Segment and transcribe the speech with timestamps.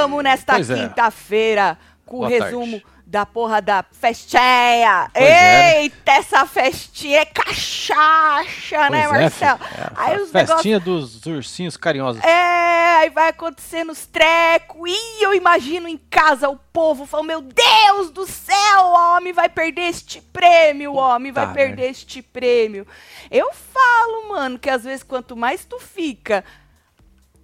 [0.00, 0.74] Chegamos nesta Pois é.
[0.88, 2.86] quinta-feira com o Boa resumo tarde.
[3.06, 5.10] da porra da festinha.
[5.12, 5.82] Pois é.
[5.82, 9.58] Eita, essa festinha é cachaça, né, Pois é, Marcelo?
[9.58, 9.70] filho.
[9.78, 12.22] É, aí os negócios festinha dos ursinhos carinhosos.
[12.24, 14.76] É, aí vai acontecendo os trecos.
[14.90, 19.48] E eu imagino em casa o povo falando: Meu Deus do céu, o homem vai
[19.48, 22.86] perder este prêmio, o homem vai Puta perder este prêmio.
[23.30, 26.44] Eu falo, mano, que às vezes quanto mais tu fica,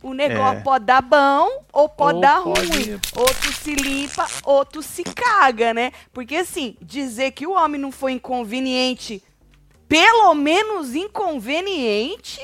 [0.02, 0.62] o negócio É.
[0.62, 3.00] pode dar bom ou pode Ou dar pode- ruim.
[3.16, 5.92] Ou tu se limpa, ou tu se caga, né?
[6.12, 9.22] Porque assim, dizer que o homem não foi inconveniente,
[9.88, 12.41] pelo menos inconveniente,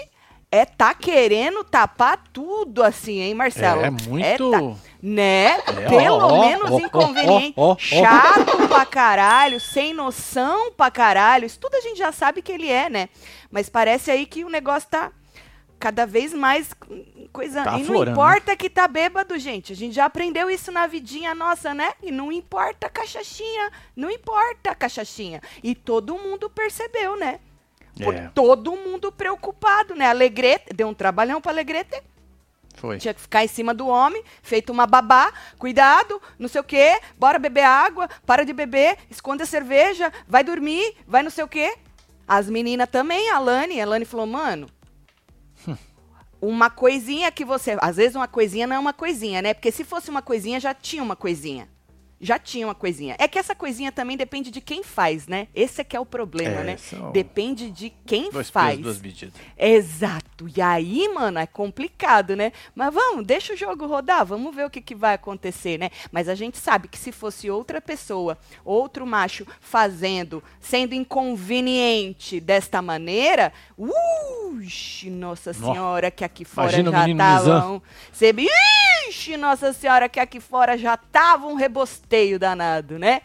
[0.51, 3.81] é tá querendo tapar tudo assim, hein, Marcelo?
[3.83, 4.51] É muito.
[4.51, 5.57] tá- né?
[5.67, 7.55] É, Pelo ó, menos ó, inconveniente.
[7.57, 7.77] ó, ó, ó.
[7.79, 11.45] Chato pra caralho, sem noção pra caralho.
[11.47, 13.09] Isso tudo a gente já sabe que ele é, né?
[13.51, 15.11] Mas parece aí que o negócio tá
[15.79, 16.71] cada vez mais
[17.33, 17.65] coisa.
[17.65, 19.73] Tá e não aflorando, importa que tá bêbado, gente.
[19.73, 21.93] A gente já aprendeu isso na vidinha nossa, né?
[22.03, 23.71] E não importa a cachaçinha.
[23.97, 25.41] Não importa a cachaçinha.
[25.63, 27.41] E todo mundo percebeu, né?
[28.01, 28.29] É.
[28.35, 30.07] todo mundo preocupado, né?
[30.07, 32.03] Alegrete, deu um trabalhão pra Alegrete.
[32.75, 32.99] Foi.
[32.99, 36.99] Tinha que ficar em cima do homem, feito uma babá, cuidado, não sei o quê,
[37.19, 41.49] bora beber água, para de beber, esconde a cerveja, vai dormir, vai não sei o
[41.49, 41.77] quê.
[42.27, 44.69] As meninas também, a Lani, a Lani falou, mano,
[46.43, 47.77] uma coisinha que você.
[47.81, 49.55] Às vezes uma coisinha não é uma coisinha, né?
[49.55, 51.69] Porque se fosse uma coisinha, já tinha uma coisinha.
[52.25, 53.17] Já tinha uma coisinha.
[53.19, 55.49] É que essa coisinha também depende de quem faz, né?
[55.53, 56.77] Esse é que é o problema, É, né?
[57.13, 58.77] Depende de quem Dois faz.
[58.77, 59.35] pesos, duas medidas.
[59.59, 60.49] Exato.
[60.57, 62.53] E aí, mano, é complicado, né?
[62.77, 65.91] Mas vamos, deixa o jogo rodar, vamos ver o que, que vai acontecer, né?
[66.13, 72.81] Mas a gente sabe que se fosse outra pessoa, outro macho fazendo, sendo inconveniente desta
[72.81, 77.83] maneira, uxi, nossa senhora, que aqui fora Imagina já estavam.
[78.13, 78.33] Você,
[79.13, 83.21] ixi, nossa senhora, que aqui fora já tava um rebosteio danado, né?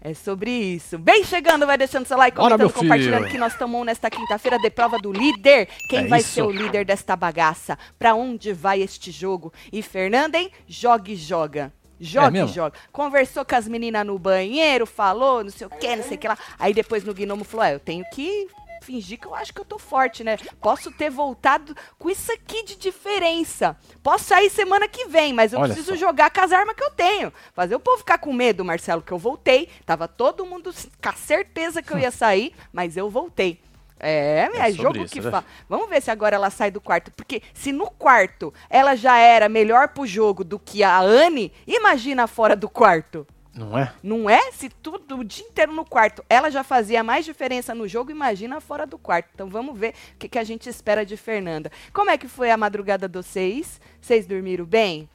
[0.00, 0.98] É sobre isso.
[0.98, 4.58] Bem chegando, vai deixando seu like, Bora, comentando, meu compartilhando que nós tomamos nesta quinta-feira
[4.58, 5.68] de prova do líder.
[5.88, 6.28] Quem É vai isso.
[6.34, 7.76] ser o líder desta bagaça?
[7.98, 9.52] Pra onde vai este jogo?
[9.72, 10.50] E Fernanda, hein?
[10.68, 11.72] Joga e joga.
[11.98, 12.54] Joga e É mesmo?
[12.54, 12.78] joga.
[12.92, 16.28] Conversou com as meninas no banheiro, falou, não sei o que, não sei o que
[16.28, 16.38] lá.
[16.58, 18.46] Aí depois no Gnomo falou: é, eu tenho que
[18.82, 20.36] fingir que eu acho que eu tô forte, né?
[20.60, 23.76] Posso ter voltado com isso aqui de diferença.
[24.02, 26.06] Posso sair semana que vem, mas eu Olha preciso só.
[26.06, 27.32] jogar com as armas que eu tenho.
[27.54, 29.68] Fazer o povo ficar com medo, Marcelo, que eu voltei.
[29.84, 33.60] Tava todo mundo com a certeza que eu ia sair, mas eu voltei.
[33.98, 35.30] É, é, É jogo isso, que né?
[35.30, 35.44] fala.
[35.68, 37.10] Vamos ver se agora ela sai do quarto.
[37.12, 42.26] Porque se no quarto ela já era melhor pro jogo do que a Anne, imagina
[42.26, 43.26] fora do quarto.
[43.56, 43.92] Não é?
[44.02, 44.52] Não é?
[44.52, 48.60] Se tudo o dia inteiro no quarto ela já fazia mais diferença no jogo, imagina
[48.60, 49.30] fora do quarto.
[49.34, 51.72] Então vamos ver o que, que a gente espera de Fernanda.
[51.92, 53.80] Como é que foi a madrugada dos seis?
[54.00, 55.08] Vocês dormiram bem?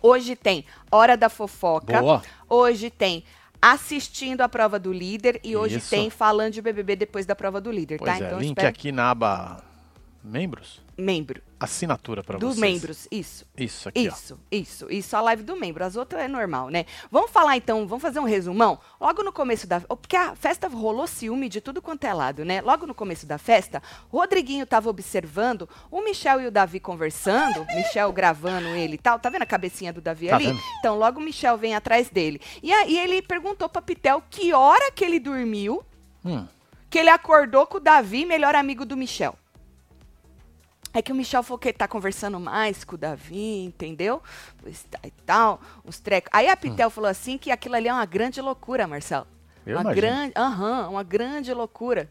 [0.00, 2.00] Hoje tem Hora da Fofoca.
[2.00, 2.22] Boa.
[2.48, 3.24] Hoje tem
[3.60, 5.90] assistindo a prova do líder e hoje Isso.
[5.90, 8.24] tem falando de BBB depois da prova do líder, Pois tá?
[8.24, 9.64] é, Então link espero aqui na aba
[10.22, 12.60] membros, membro assinatura pra dos vocês.
[12.72, 13.46] membros, isso.
[13.56, 15.82] Isso aqui, Isso, isso, isso, a live do membro.
[15.84, 16.84] As outras é normal, né?
[17.10, 18.78] Vamos falar então, vamos fazer um resumão?
[19.00, 19.80] Logo no começo da.
[19.80, 22.60] Porque a festa rolou ciúme de tudo quanto é lado, né?
[22.60, 27.64] Logo no começo da festa, o Rodriguinho tava observando o Michel e o Davi conversando,
[27.74, 29.18] Michel gravando ele e tal.
[29.18, 30.46] Tá vendo a cabecinha do Davi Tá ali?
[30.48, 30.60] vendo?
[30.78, 32.40] Então logo o Michel vem atrás dele.
[32.62, 35.82] E aí ele perguntou pra Pitel que hora que ele dormiu,
[36.24, 36.46] Hum,
[36.90, 39.38] que ele acordou com o Davi, melhor amigo do Michel.
[40.96, 44.22] É que o Michel falou que ele tá conversando mais com o Davi, entendeu?
[44.90, 46.30] Tá E tal, uns trecos.
[46.32, 49.26] Aí a Pitel falou assim que aquilo ali é uma grande loucura, Marcelo.
[49.66, 50.00] Eu uma imagino.
[50.00, 52.08] grande, aham, uma grande loucura.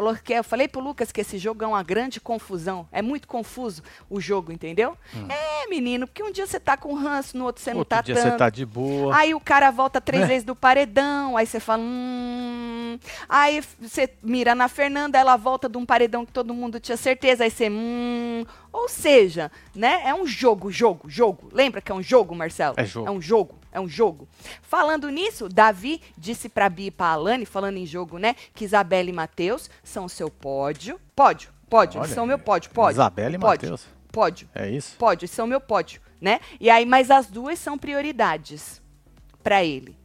[0.00, 2.88] Falou que eu falei pro Lucas que esse jogo é uma grande confusão.
[2.90, 4.96] É muito confuso o jogo, entendeu?
[5.28, 8.00] É, menino, porque um dia você tá com ranço, no outro você não Outro tá
[8.00, 8.30] dia tanto.
[8.30, 9.14] você tá de boa.
[9.14, 10.28] Aí o cara volta três Né?
[10.28, 12.98] vezes do paredão, aí você fala, hum.
[13.28, 17.44] Aí você mira na Fernanda, ela volta de um paredão que todo mundo tinha certeza,
[17.44, 18.46] aí você, hum.
[18.72, 20.00] Ou seja, né?
[20.06, 21.50] É um jogo, jogo, jogo.
[21.52, 22.74] Lembra que é um jogo, Marcelo?
[22.78, 23.06] É jogo.
[23.06, 24.28] É um jogo, é um jogo.
[24.62, 28.34] Falando nisso, Davi disse pra Bia e pra Alane, falando em jogo, né?
[28.54, 31.00] Que Isabela e Matheus são seu pódio.
[31.14, 32.92] Pódio, pódio, Olha, são meu pódio, pódio.
[32.92, 33.86] Isabela e pódio, Matheus.
[34.12, 34.48] Pódio.
[34.54, 34.96] É isso?
[34.96, 36.40] Pódio, são meu pódio, né?
[36.58, 38.82] E aí, mas as duas são prioridades
[39.42, 39.96] pra ele.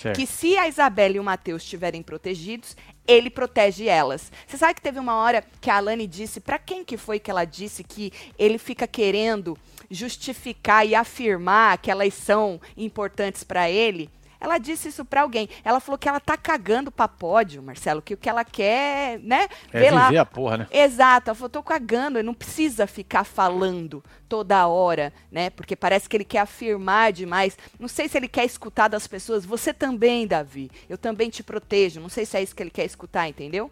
[0.00, 0.16] Certo.
[0.16, 2.76] Que se a Isabela e o Matheus estiverem protegidos,
[3.06, 4.32] ele protege elas.
[4.46, 7.30] Você sabe que teve uma hora que a Alane disse, pra quem que foi que
[7.30, 9.56] ela disse que ele fica querendo
[9.90, 14.10] justificar e afirmar que elas são importantes pra ele?
[14.38, 15.48] Ela disse isso pra alguém.
[15.64, 19.48] Ela falou que ela tá cagando pra pódio, Marcelo, que o que ela quer, né?
[19.72, 20.04] É Vê lá.
[20.06, 20.66] viver a porra, né?
[20.70, 25.50] Exato, ela falou, tô cagando, não precisa ficar falando toda hora, né?
[25.50, 27.56] Porque parece que ele quer afirmar demais.
[27.78, 29.44] Não sei se ele quer escutar das pessoas.
[29.44, 30.70] Você também, Davi.
[30.88, 32.00] Eu também te protejo.
[32.00, 33.70] Não sei se é isso que ele quer escutar, entendeu?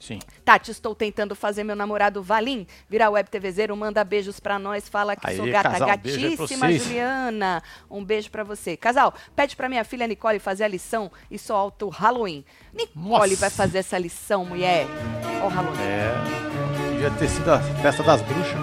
[0.00, 0.20] Sim.
[0.44, 5.16] Tati, estou tentando fazer meu namorado Valim virar web TVzeiro, manda beijos pra nós, fala
[5.16, 6.82] que Aí, sou gata casal, um pra gatíssima, vocês.
[6.84, 7.62] Juliana.
[7.90, 8.76] Um beijo pra você.
[8.76, 12.44] Casal, pede pra minha filha Nicole fazer a lição e solta o Halloween.
[12.72, 13.36] Nicole Nossa.
[13.36, 14.86] vai fazer essa lição, mulher.
[15.42, 15.80] Ó o Halloween.
[15.80, 16.14] É.
[16.92, 18.54] Devia ter sido a festa das bruxas.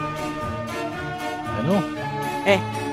[1.59, 1.77] É não?
[2.47, 2.84] É.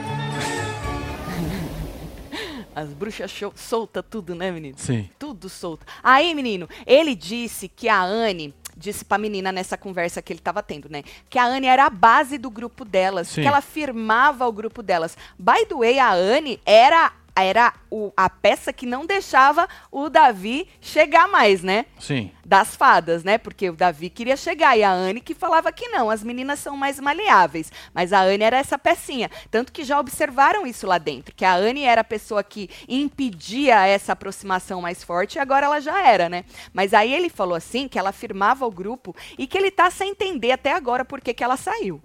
[2.74, 4.78] As bruxas show, solta tudo, né, menino?
[4.78, 5.08] Sim.
[5.18, 5.86] Tudo solto.
[6.02, 10.62] Aí, menino, ele disse que a Anne disse pra menina nessa conversa que ele tava
[10.62, 11.02] tendo, né?
[11.28, 13.42] Que a Anne era a base do grupo delas, Sim.
[13.42, 15.16] que ela firmava o grupo delas.
[15.38, 20.68] By the way, a Anne era era o- a peça que não deixava o Davi
[20.80, 21.86] chegar mais, né?
[21.98, 22.30] Sim.
[22.44, 23.38] das fadas, né?
[23.38, 26.76] Porque o Davi queria chegar e a Anne que falava que não, as meninas são
[26.76, 27.72] mais maleáveis.
[27.94, 29.30] Mas a Anne era essa pecinha.
[29.50, 33.86] Tanto que já observaram isso lá dentro, que a Anne era a pessoa que impedia
[33.86, 36.44] essa aproximação mais forte e agora ela já era, né?
[36.74, 40.10] Mas aí ele falou assim, que ela firmava o grupo e que ele tá sem
[40.10, 42.02] entender até agora por que que ela saiu.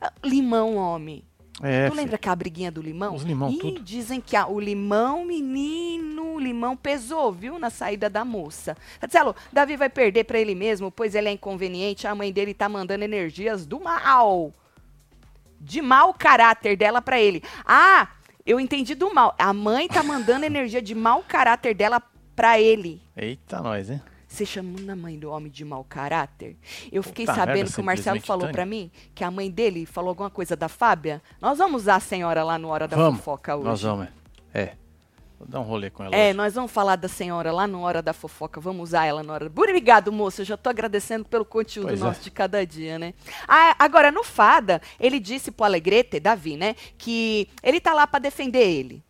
[0.00, 1.22] Ah, Limão, homem.
[1.60, 1.88] É.
[1.90, 3.14] tu lembra aquela briguinha do limão?
[3.14, 3.80] Os limão, Ih, tudo.
[3.82, 8.76] dizem que a- o limão, menino, o limão pesou, viu, na saída da moça.
[9.00, 12.68] Marcelo, Davi vai perder pra ele mesmo, pois ele é inconveniente, a mãe dele tá
[12.68, 14.52] mandando energias do mal.
[15.60, 17.42] De mau caráter dela pra ele.
[17.64, 18.08] Ah,
[18.44, 19.34] eu entendi do mal.
[19.38, 22.02] A mãe tá mandando energia de mau caráter dela
[22.34, 23.00] pra ele.
[23.16, 24.02] Eita, nós, hein?
[24.32, 26.56] Você chamando a mãe do homem de mau caráter?
[26.90, 29.84] Eu fiquei Puta sabendo merda, que o Marcelo falou pra mim que a mãe dele
[29.84, 31.20] falou alguma coisa da Fábia.
[31.38, 33.18] Nós vamos usar a senhora lá no Hora da Vamos.
[33.18, 33.66] Fofoca hoje.
[33.66, 34.08] Nós vamos,
[34.54, 34.62] é.
[34.62, 34.72] É.
[35.38, 36.16] Vou dar um rolê com ela.
[36.16, 36.34] É, hoje.
[36.34, 38.58] nós vamos falar da senhora lá no Hora da Fofoca.
[38.58, 39.52] Vamos usar ela na hora.
[39.54, 40.40] Obrigado, moça.
[40.40, 42.04] Eu já tô agradecendo pelo conteúdo Pois é.
[42.04, 43.12] nosso de cada dia, né?
[43.46, 46.74] Ah, agora, no Fada, ele disse pro Alegrete, Davi, né?
[46.96, 49.04] Que ele tá lá pra defender ele.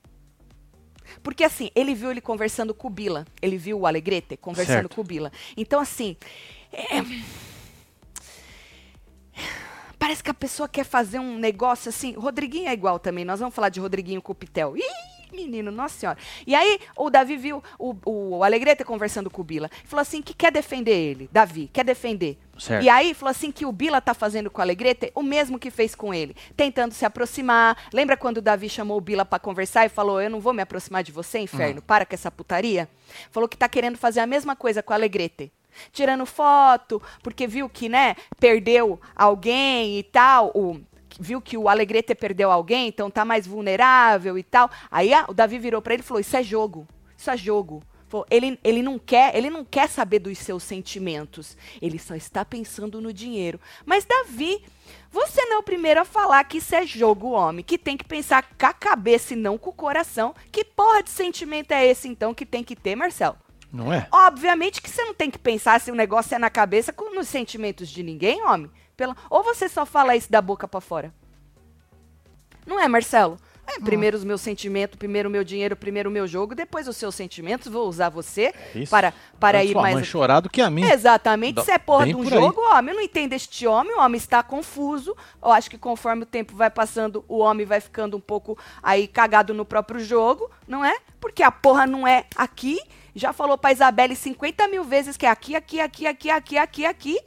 [1.23, 3.27] Porque assim, ele viu ele conversando com o Bila.
[3.41, 4.95] Ele viu o Alegrete conversando Certo.
[4.95, 5.33] com o Bila.
[5.57, 6.17] Então, assim.
[6.73, 7.03] é,
[9.99, 12.13] Parece que a pessoa quer fazer um negócio assim.
[12.15, 13.25] Rodriguinho é igual também.
[13.25, 14.77] Nós vamos falar de Rodriguinho com o Pitel.
[14.77, 14.83] Ih,
[15.33, 16.19] menino, nossa senhora.
[16.47, 19.71] E aí, o Davi viu o, o Alegrete conversando com o Bila.
[19.85, 21.29] Falou assim que quer defender ele.
[21.33, 22.39] Davi, quer defender.
[22.59, 22.85] Certo.
[22.85, 25.71] E aí, falou assim que o Bila tá fazendo com o Alegrete o mesmo que
[25.71, 26.37] fez com ele.
[26.57, 27.77] Tentando se aproximar.
[27.93, 30.63] Lembra quando o Davi chamou o Bila pra conversar e falou: Eu não vou me
[30.63, 31.83] aproximar de você, inferno?
[31.83, 32.89] Para com essa putaria?
[33.31, 35.53] Falou que tá querendo fazer a mesma coisa com o Alegrete
[35.93, 40.79] tirando foto, porque viu que, né, perdeu alguém e tal, o,
[41.19, 44.71] viu que o Alegrete perdeu alguém, então tá mais vulnerável e tal.
[44.91, 46.87] Aí ah, o Davi virou pra ele e falou: "Isso é jogo.
[47.17, 47.83] Isso é jogo."
[48.31, 51.57] Ele, ele não quer, ele não quer saber dos seus sentimentos.
[51.81, 53.59] Ele só está pensando no dinheiro.
[53.87, 54.63] Mas Davi,
[55.11, 58.05] você não é o primeiro a falar que isso é jogo, homem, que tem que
[58.05, 60.35] pensar com a cabeça e não com o coração.
[60.51, 63.37] Que porra de sentimento é esse então que tem que ter, Marcelo?
[63.73, 64.07] Não é?
[64.13, 67.29] Obviamente que você não tem que pensar se o negócio é na cabeça com nos
[67.29, 68.71] sentimentos de ninguém, homem.
[69.03, 69.17] Pela...
[69.29, 71.13] Ou você só fala isso da boca pra fora.
[72.65, 73.37] Não é, Marcelo?
[73.67, 76.97] É, primeiro os meus sentimentos, primeiro o meu dinheiro, primeiro o meu jogo, depois os
[76.97, 78.91] seus sentimentos, vou usar você Isso.
[78.91, 79.95] para, para Antes ir mais.
[79.97, 80.83] mãe chorar do que a mim.
[80.85, 82.39] Exatamente, Dá- se é porra bem de um por aí.
[82.41, 85.17] jogo, homem, eu não entendo este homem, o homem está confuso.
[85.43, 89.09] Eu acho que conforme o tempo vai passando, o homem vai ficando um pouco aí
[89.09, 90.97] cagado no próprio jogo, não é?
[91.21, 92.79] Porque a porra não é aqui.
[93.15, 96.87] Já falou pra Isabelle 50 mil vezes que é aqui, aqui, aqui, aqui, aqui, aqui,
[96.87, 97.19] aqui,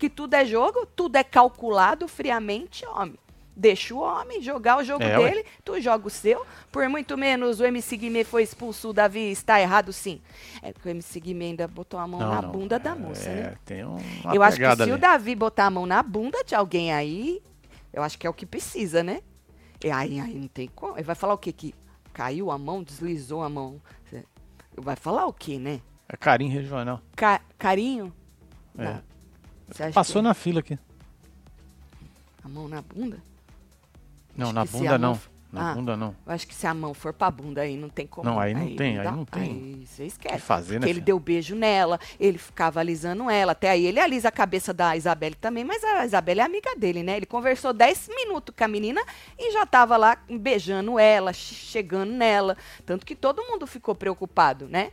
[0.00, 3.18] que tudo é jogo, tudo é calculado friamente, homem.
[3.54, 5.28] Deixa o homem jogar o jogo É, ué.
[5.30, 6.46] dele, tu joga o seu.
[6.72, 10.20] Por muito menos o MC Guimê foi expulso, o Davi está errado sim.
[10.62, 12.50] É porque o MC Guimê ainda botou a mão Não, na não.
[12.52, 13.54] bunda da É, moça, é, né?
[13.66, 13.98] Tem um,
[14.32, 14.92] Eu acho que se ali.
[14.92, 17.42] o Davi botar a mão na bunda de alguém aí,
[17.92, 19.20] eu acho que é o que precisa, né?
[19.84, 20.94] E aí, aí não tem como.
[20.96, 21.52] Ele vai falar o quê?
[21.52, 21.74] Que
[22.14, 23.78] caiu a mão, deslizou a mão.
[24.76, 25.80] Vai falar o quê, né?
[26.08, 27.00] É carinho regional.
[27.14, 28.10] Ca- carinho?
[28.78, 28.84] É.
[28.84, 29.02] Dá.
[29.94, 30.78] Passou que na fila aqui.
[32.44, 33.18] a mão na bunda?
[34.36, 35.14] Não, Acho na bunda não.
[35.14, 35.74] f- Na Ah.
[35.74, 36.14] bunda não.
[36.24, 38.24] Eu acho que se a mão for pra bunda aí, não tem como.
[38.28, 39.10] Não, aí não tem, aí dá.
[39.10, 39.42] não tem.
[39.42, 40.36] Aí você esquece.
[40.36, 40.86] que fazer, né?
[40.86, 41.04] Ele filho?
[41.06, 43.50] deu beijo nela, ele ficava alisando ela.
[43.50, 47.02] Até aí ele alisa a cabeça da Isabelle também, mas a Isabelle é amiga dele,
[47.02, 47.16] né?
[47.16, 49.02] Ele conversou 10 minutos com a menina
[49.36, 52.56] e já tava lá beijando ela, che- chegando nela.
[52.86, 54.92] Tanto que todo mundo ficou preocupado, né?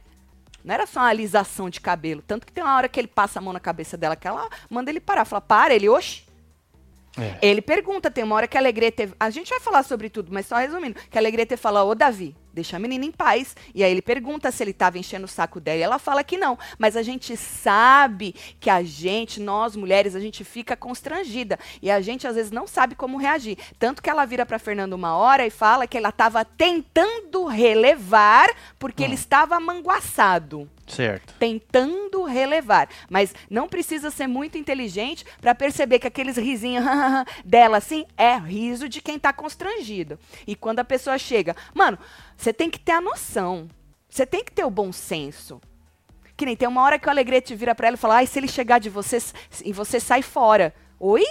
[0.64, 2.22] Não era só uma alisação de cabelo.
[2.22, 4.50] Tanto que tem uma hora que ele passa a mão na cabeça dela, que ela
[4.70, 5.26] manda ele parar.
[5.26, 6.24] Fala, para, ele, oxe.
[7.18, 7.38] É.
[7.42, 9.10] Ele pergunta, tem uma hora que a Alegrete.
[9.20, 11.00] A gente vai falar sobre tudo, mas só resumindo.
[11.10, 13.56] Que a Alegrete fala, ô Davi, deixa a menina em paz.
[13.74, 15.78] E aí ele pergunta se ele estava enchendo o saco dela.
[15.78, 16.58] E ela fala que não.
[16.78, 21.60] Mas a gente sabe que a gente, nós mulheres, a gente fica constrangida.
[21.82, 23.58] E a gente às vezes não sabe como reagir.
[23.78, 28.50] Tanto que ela vira para Fernando uma hora e fala que ela estava tentando relevar
[28.80, 30.68] porque ele estava manguaçado.
[30.88, 31.34] Certo.
[31.38, 32.90] Tentando relevar.
[33.10, 36.86] Mas não precisa ser muito inteligente para perceber que aqueles risinhos
[37.44, 40.18] dela, assim, é riso de quem tá constrangido.
[40.48, 41.98] E quando a pessoa chega, mano,
[42.38, 43.68] você tem que ter a noção.
[44.08, 45.60] Você tem que ter o bom senso.
[46.38, 48.38] Que nem tem uma hora que o Alegrete vira para ela e fala: ai, se
[48.40, 49.18] ele chegar de você
[49.66, 50.74] e você sai fora.
[51.00, 51.26] Oi?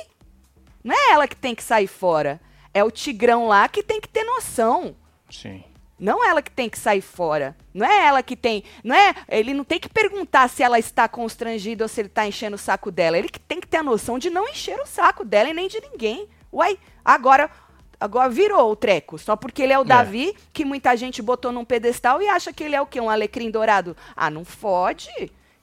[0.82, 2.40] Não é ela que tem que sair fora.
[2.74, 4.96] É o tigrão lá que tem que ter noção.
[5.30, 5.64] Sim.
[5.98, 7.56] Não ela que tem que sair fora.
[7.72, 8.64] Não é ela que tem.
[8.84, 9.14] Não é.
[9.28, 12.58] Ele não tem que perguntar se ela está constrangida ou se ele está enchendo o
[12.58, 13.16] saco dela.
[13.16, 15.68] Ele que tem que ter a noção de não encher o saco dela e nem
[15.68, 16.28] de ninguém.
[16.52, 17.50] Uai, agora.
[17.98, 19.84] Agora virou o treco, só porque ele é o É.
[19.86, 23.00] Davi, que muita gente botou num pedestal e acha que ele é o quê?
[23.00, 23.96] Um alecrim dourado.
[24.14, 25.08] Ah, não fode.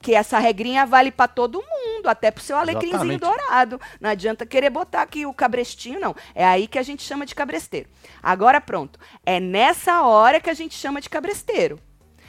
[0.01, 3.21] Que essa regrinha vale para todo mundo, até pro seu alecrimzinho Exatamente.
[3.21, 3.79] dourado.
[4.01, 6.13] Não adianta querer botar aqui o cabrestinho, não.
[6.35, 7.87] É aí que a gente chama de cabresteiro.
[8.21, 8.99] Agora pronto.
[9.25, 11.79] É nessa hora que a gente chama de cabresteiro.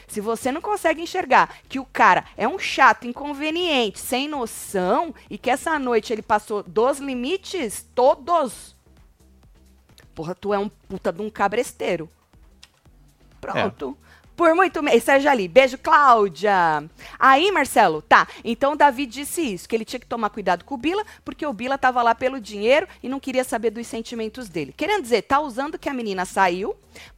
[0.06, 5.37] Se você não consegue enxergar que o cara é um chato, inconveniente, sem noção, e
[5.38, 8.74] que essa noite ele passou dos limites todos,
[10.14, 12.09] porra, tu é um puta de um cabresteiro.
[13.40, 13.97] Pronto.
[14.37, 15.02] Por muito menos.
[15.02, 15.47] Seja ali.
[15.47, 16.85] Beijo, Cláudia.
[17.18, 18.26] Aí, Marcelo, tá.
[18.42, 21.47] Então o Davi disse isso, que ele tinha que tomar cuidado com o Bila, porque
[21.47, 24.75] o Bila tava lá pelo dinheiro e não queria saber dos sentimentos dele.
[24.76, 26.75] Querendo dizer, tá usando que a menina saiu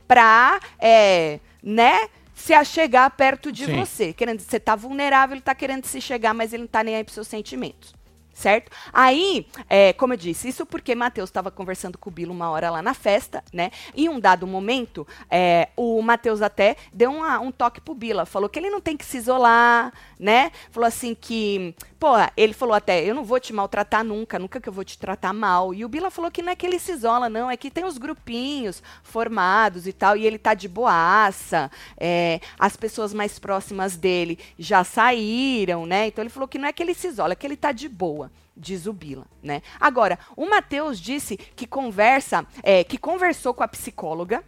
[0.06, 3.76] pra, é, né, se achegar perto de Sim.
[3.76, 4.12] você.
[4.12, 6.96] Querendo dizer, você tá vulnerável, ele tá querendo se chegar, mas ele não tá nem
[6.96, 7.95] aí pros seus sentimentos.
[8.36, 8.70] Certo?
[8.92, 12.68] Aí, é, como eu disse, isso porque Matheus estava conversando com o Bilo uma hora
[12.68, 13.70] lá na festa, né?
[13.94, 18.46] Em um dado momento, é, o Matheus até deu uma- um toque pro Bila, falou
[18.50, 19.90] que ele não tem que se isolar,
[20.20, 20.52] né?
[20.70, 24.68] Falou assim que, pô, ele falou até, eu não vou te maltratar nunca, nunca que
[24.68, 25.74] eu vou te tratar mal.
[25.74, 27.84] E o Bila falou que não é que ele se isola, não, é que tem
[27.84, 33.96] os grupinhos formados e tal, e ele tá de boaça, é, as pessoas mais próximas
[33.96, 36.06] dele já saíram, né?
[36.06, 37.88] Então ele falou que não é que ele se isola, é que ele tá de
[37.88, 38.30] boa.
[38.58, 39.60] Diz o Bila, né?
[39.78, 44.42] Agora, o Matheus disse que conversa, é, que conversou com a psicóloga,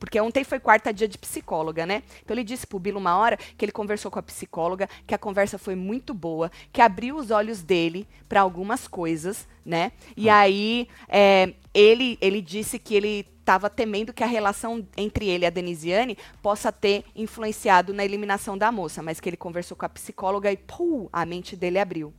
[0.00, 2.02] porque ontem foi quarta dia de psicóloga, né?
[2.24, 5.18] Então ele disse pro Bilo uma hora que ele conversou com a psicóloga, que a
[5.18, 9.92] conversa foi muito boa, que abriu os olhos dele para algumas coisas, né?
[10.16, 15.44] E aí é, ele, ele disse que ele estava temendo que a relação entre ele
[15.44, 19.84] e a Denisiane possa ter influenciado na eliminação da moça, mas que ele conversou com
[19.84, 22.14] a psicóloga e pum, a mente dele abriu.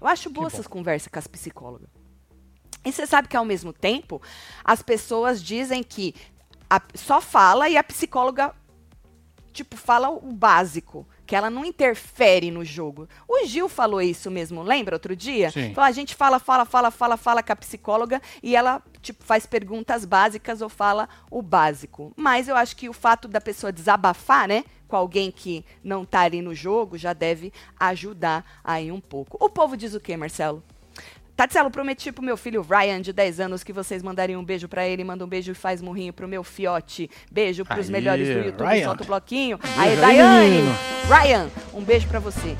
[0.00, 0.54] Eu acho boa bom.
[0.54, 1.88] essas conversas com as psicólogas.
[2.84, 4.22] E você sabe que ao mesmo tempo
[4.64, 6.14] as pessoas dizem que
[6.68, 8.54] a- só fala e a psicóloga
[9.52, 13.08] tipo fala o básico, que ela não interfere no jogo.
[13.26, 15.50] O Gil falou isso mesmo, lembra outro dia?
[15.50, 15.72] Sim.
[15.72, 19.46] Falou, a gente fala, fala, fala, fala, fala com a psicóloga e ela tipo faz
[19.46, 22.12] perguntas básicas ou fala o básico.
[22.16, 26.20] Mas eu acho que o fato da pessoa desabafar, né, com alguém que não tá
[26.20, 29.38] ali no jogo já deve ajudar aí um pouco.
[29.42, 30.62] O povo diz o quê, Marcelo?
[31.36, 34.86] Tatielo, prometi pro meu filho Ryan, de 10 anos, que vocês mandariam um beijo pra
[34.88, 35.04] ele.
[35.04, 37.10] Manda um beijo e faz murrinho pro meu fiote.
[37.30, 38.66] Beijo pros Aí, melhores do YouTube.
[38.66, 38.84] Ryan.
[38.84, 39.58] Solta o bloquinho.
[39.76, 40.62] Aí, aí, Daiane.
[41.06, 42.56] Ryan, um beijo pra você.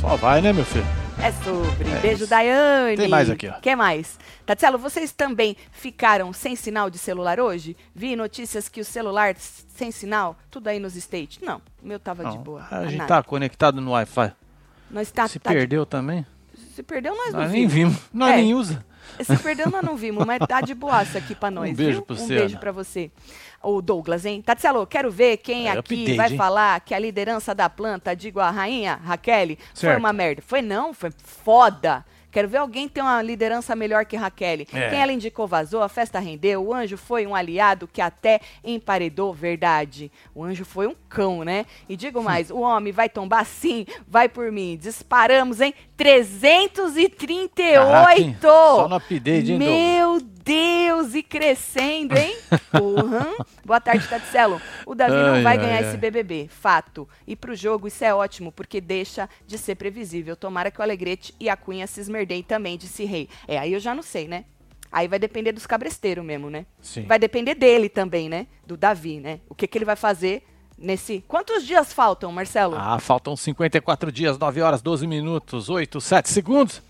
[0.00, 0.84] Só vai, né, meu filho?
[1.22, 1.88] É sobre.
[1.90, 2.26] É beijo, isso.
[2.26, 2.96] Daiane.
[2.98, 3.54] Tem mais aqui, ó.
[3.54, 4.18] que mais?
[4.44, 7.74] Tatielo, vocês também ficaram sem sinal de celular hoje?
[7.94, 11.38] Vi notícias que o celular sem sinal, tudo aí nos States.
[11.40, 12.66] Não, o meu tava de Não, boa.
[12.70, 13.08] a gente nada.
[13.08, 14.32] tá conectado no Wi-Fi.
[14.90, 16.24] Nós tá, Se tá de- perdeu também?
[16.74, 17.94] Se perdeu, nós não Nós nem vimos.
[17.94, 18.10] vimos.
[18.12, 18.36] Nós É.
[18.36, 18.84] nem usa.
[19.22, 22.16] Se perdeu, nós não vimos, mas tá de boaça aqui pra nós, beijo viu?
[22.16, 23.10] um beijo pra você.
[23.62, 24.42] O Douglas, hein?
[24.42, 26.36] Tatielo, quero ver quem É, aqui update, vai hein?
[26.36, 29.98] falar que a liderança da planta, digo a rainha Raquel, foi Certo.
[30.00, 30.42] uma merda.
[30.44, 32.04] Foi não, foi foda.
[32.34, 34.62] Quero ver alguém ter uma liderança melhor que Raquel.
[34.62, 34.64] É.
[34.64, 39.32] Quem ela indicou vazou, a festa rendeu, o anjo foi um aliado que até emparedou
[39.32, 40.10] verdade.
[40.34, 41.64] O anjo foi um cão, né?
[41.88, 44.76] E digo mais, o homem vai tombar sim, vai por mim.
[44.76, 45.72] Disparamos, hein?
[45.96, 47.72] 338!
[47.72, 48.40] Caraca?
[48.40, 49.58] Só no update, hein?
[49.58, 52.36] Meu Deus, e crescendo, hein?
[52.74, 53.44] Uhum.
[53.64, 54.60] Boa tarde, Tatselo.
[54.84, 55.88] O Davi não Ai, vai ai, ganhar ai.
[55.88, 57.08] esse BBB, fato.
[57.26, 60.34] E pro jogo isso é ótimo, porque deixa de ser previsível.
[60.34, 63.28] Tomara que o Alegrete e a Cunha se esmerdem também, disse Rei.
[63.46, 64.44] É, aí eu já não sei, né?
[64.90, 66.66] Aí vai depender dos cabresteiros mesmo, né?
[66.80, 67.02] Sim.
[67.02, 68.46] Vai depender dele também, né?
[68.66, 69.40] Do Davi, né?
[69.48, 70.44] O que, que ele vai fazer
[70.76, 71.24] nesse...
[71.28, 72.76] Quantos dias faltam, Marcelo?
[72.76, 76.82] Ah, faltam 54 dias, 9 horas, 12 minutos, 8, 7 segundos.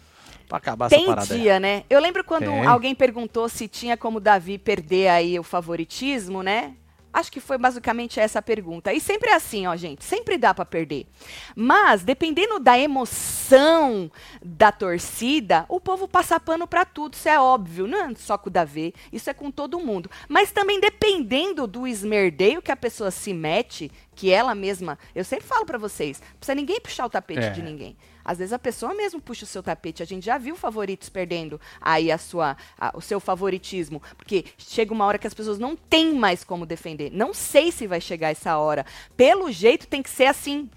[0.48, 1.40] Pra acabar Tem essa parada aí.
[1.40, 1.84] dia, né?
[1.88, 2.66] Eu lembro quando Tem.
[2.66, 6.74] alguém perguntou se tinha como Davi perder aí o favoritismo, né?
[7.12, 8.92] Acho que foi basicamente essa a pergunta.
[8.92, 10.02] E sempre é assim, ó, gente.
[10.04, 11.06] Sempre dá pra perder.
[11.54, 14.10] Mas, dependendo da emoção
[14.44, 17.14] da torcida, o povo passa pano pra tudo.
[17.14, 17.86] Isso é óbvio.
[17.86, 18.92] Não é só com o Davi.
[19.12, 20.10] Isso é com todo mundo.
[20.28, 24.98] Mas também dependendo do esmerdeio que a pessoa se mete, que ela mesma.
[25.14, 27.50] Eu sempre falo pra vocês: não precisa ninguém puxar o tapete É.
[27.50, 27.96] de ninguém.
[28.24, 30.02] Às vezes a pessoa mesmo puxa o seu tapete.
[30.02, 34.02] A gente já viu favoritos perdendo aí a sua, a- o seu favoritismo.
[34.16, 37.10] Porque chega uma hora que as pessoas não têm mais como defender.
[37.12, 38.86] Não sei se vai chegar essa hora.
[39.16, 40.70] Pelo jeito tem que ser assim.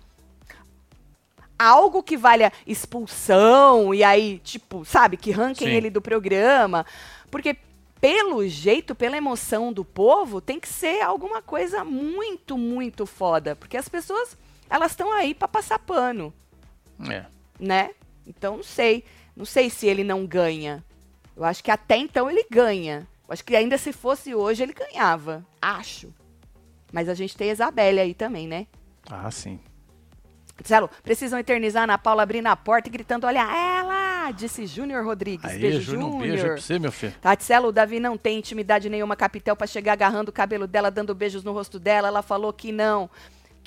[1.59, 5.73] Algo que valha expulsão e aí, tipo, sabe, que ranquem Sim.
[5.73, 6.85] ele do programa.
[7.31, 7.57] Porque
[7.99, 13.55] pelo jeito, pela emoção do povo, tem que ser alguma coisa muito, muito foda.
[13.55, 14.37] Porque as pessoas,
[14.69, 16.31] elas estão aí pra passar pano
[17.09, 17.25] É.
[17.59, 17.91] né?
[18.25, 19.03] Então não sei.
[19.35, 20.83] Não sei se ele não ganha.
[21.35, 23.07] Eu acho que até então ele ganha.
[23.27, 25.45] Eu acho que ainda se fosse hoje ele ganhava.
[25.61, 26.13] Acho.
[26.91, 28.65] Mas a gente tem a Isabelle aí também, né?
[29.09, 29.59] Ah, sim.
[30.57, 34.31] Marcelo, precisam eternizar a Ana Paula abrindo a porta e gritando: Olha ela!
[34.31, 35.45] Disse Júnior Rodrigues.
[35.45, 37.13] Aí, beijo, Júnior, um beijo pra você, meu filho.
[37.21, 41.15] Tatselo, o Davi não tem intimidade nenhuma, capitel, pra chegar agarrando o cabelo dela, dando
[41.15, 42.07] beijos no rosto dela.
[42.07, 43.09] Ela falou que não.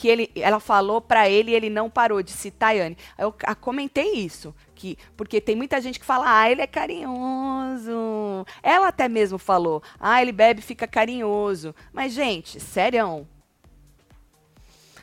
[0.00, 2.96] Que ele, ela falou pra ele e ele não parou, disse Tayane.
[3.18, 8.46] Eu a- comentei isso, que porque tem muita gente que fala, ah, ele é carinhoso.
[8.62, 11.74] Ela até mesmo falou, ah, ele bebe, fica carinhoso.
[11.92, 13.28] Mas, gente, sério.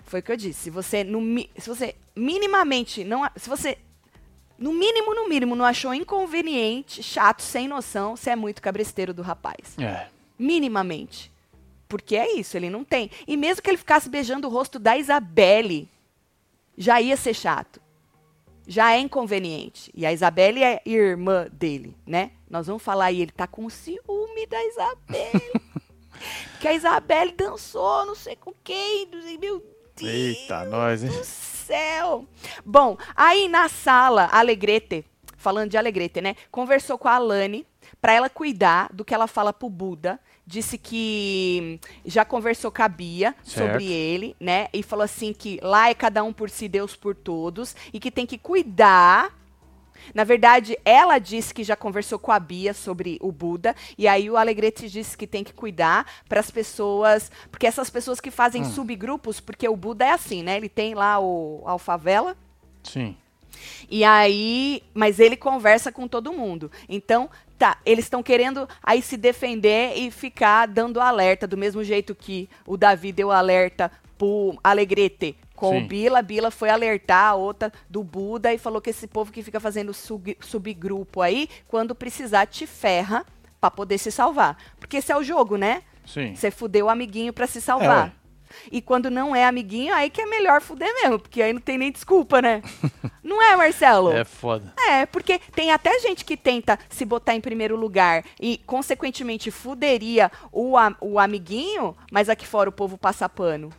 [0.05, 0.61] Foi o que eu disse.
[0.61, 1.19] Se você, no,
[1.59, 3.21] se você minimamente não.
[3.35, 3.77] Se você
[4.57, 9.21] no mínimo, no mínimo, não achou inconveniente, chato, sem noção, você é muito cabresteiro do
[9.21, 9.77] rapaz.
[9.77, 10.07] É.
[10.39, 11.31] Minimamente.
[11.87, 13.09] Porque é isso, ele não tem.
[13.27, 15.89] E mesmo que ele ficasse beijando o rosto da Isabelle,
[16.77, 17.81] já ia ser chato.
[18.67, 19.91] Já é inconveniente.
[19.95, 22.31] E a Isabelle é irmã dele, né?
[22.49, 25.51] Nós vamos falar aí, ele tá com ciúme da Isabelle.
[26.59, 29.07] que a Isabelle dançou, não sei com quem,
[29.39, 29.63] meu
[29.95, 31.09] Deus Eita, nós, hein?
[31.09, 32.25] do céu.
[32.65, 35.05] Bom, aí na sala, a Alegrete,
[35.37, 36.35] falando de Alegrete, né?
[36.51, 37.65] Conversou com a Alane
[38.01, 40.19] para ela cuidar do que ela fala pro Buda.
[40.49, 43.71] Disse que já conversou com a Bia Certo.
[43.71, 44.69] sobre ele, né?
[44.73, 47.75] E falou assim que lá é cada um por si, Deus por todos.
[47.91, 49.35] E que tem que cuidar
[50.13, 54.29] na verdade, ela disse que já conversou com a Bia sobre o Buda, e aí
[54.29, 58.63] o Alegrete disse que tem que cuidar para as pessoas, porque essas pessoas que fazem
[58.63, 60.55] subgrupos, porque o Buda é assim, né?
[60.55, 62.37] Ele tem lá o Alfavela,
[62.83, 63.17] Sim.
[63.89, 66.71] E aí, mas ele conversa com todo mundo.
[66.87, 72.13] Então, tá, eles estão querendo aí se defender e ficar dando alerta, do mesmo jeito
[72.15, 75.83] que o Davi deu alerta pro Alegrete com Sim.
[75.83, 76.21] o Bila.
[76.21, 79.93] Bila foi alertar a outra do Buda e falou que esse povo que fica fazendo
[79.93, 83.25] sub- subgrupo aí, quando precisar, te ferra
[83.59, 84.57] pra poder se salvar.
[84.79, 85.81] Porque esse é o jogo, né?
[86.05, 86.35] Sim.
[86.35, 88.07] Você fudeu o amiguinho pra se salvar.
[88.09, 88.11] É.
[88.71, 91.77] e quando não é amiguinho, aí que é melhor fuder mesmo, porque aí não tem
[91.77, 92.61] nem desculpa, né?
[93.23, 94.11] não é, Marcelo?
[94.11, 94.73] É foda.
[94.89, 100.31] É, porque tem até gente que tenta se botar em primeiro lugar e, consequentemente, fuderia
[100.51, 103.71] o, o amiguinho, mas aqui fora o povo passa pano.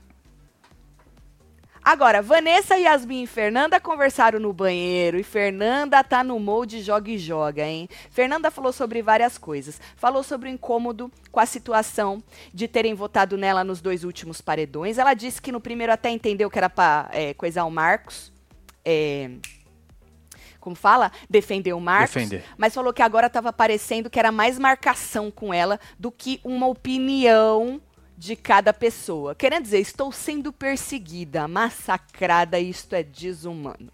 [1.89, 7.17] Agora, Vanessa, Yasmin e Fernanda conversaram no banheiro e Fernanda tá no molde joga e
[7.17, 7.89] joga, hein?
[8.11, 9.81] Fernanda falou sobre várias coisas.
[9.97, 12.23] Falou sobre o incômodo com a situação
[12.53, 14.99] de terem votado nela nos dois últimos paredões.
[14.99, 18.31] Ela disse que no primeiro até entendeu que era pra é, coisar o Marcos.
[18.85, 19.31] É,
[20.61, 21.11] como fala?
[21.31, 22.13] Defender o Marcos.
[22.13, 22.45] Defender.
[22.59, 26.67] Mas falou que agora estava parecendo que era mais marcação com ela do que uma
[26.67, 27.81] opinião
[28.19, 29.35] de cada pessoa.
[29.35, 33.93] Querendo dizer, estou sendo perseguida, massacrada, isto é desumano.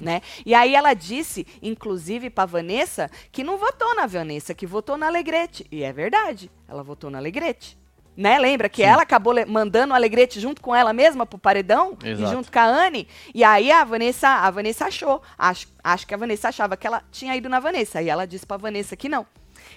[0.00, 0.22] Né?
[0.44, 5.06] E aí ela disse, inclusive para Vanessa, que não votou na Vanessa, que votou na
[5.06, 5.66] Alegrete.
[5.70, 7.78] E é verdade, ela votou na Alegrete.
[8.16, 8.38] Né?
[8.38, 8.88] Lembra que Sim.
[8.88, 11.96] ela acabou mandando o Alegrete junto com ela mesma pro paredão?
[12.04, 12.32] E Exato.
[12.32, 13.08] junto com a Anne?
[13.34, 15.20] E aí a Vanessa, a Vanessa achou.
[15.36, 18.00] Acho, acho que a Vanessa achava que ela tinha ido na Vanessa.
[18.00, 19.26] E ela disse pra Vanessa que não.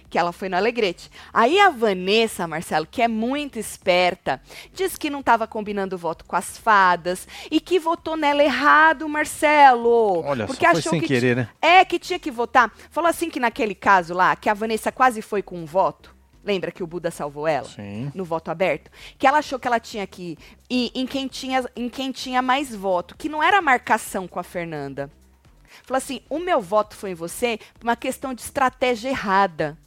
[0.10, 1.12] Que ela foi no Alegrete.
[1.34, 4.41] Aí a Vanessa, Marcelo, que é muito esperta,
[4.74, 9.08] disse que não estava combinando o voto com as fadas e que votou nela errado,
[9.10, 10.24] Marcelo.
[10.24, 11.50] Olha porque só, achou sem que querer, né?
[11.62, 12.72] É, que tinha que votar.
[12.89, 16.15] Falou assim que naquele caso lá, que a Vanessa quase foi com um voto.
[16.48, 17.67] Lembra que o Buda salvou ela?
[17.67, 18.10] Sim.
[18.15, 18.89] no voto aberto,
[19.20, 20.38] que ela achou que ela tinha que
[20.70, 24.43] ir em quem tinha, em quem tinha mais voto, que não era marcação com a
[24.43, 25.12] Fernanda.
[25.84, 29.78] Falou assim: o meu voto foi em você por uma questão de estratégia errada.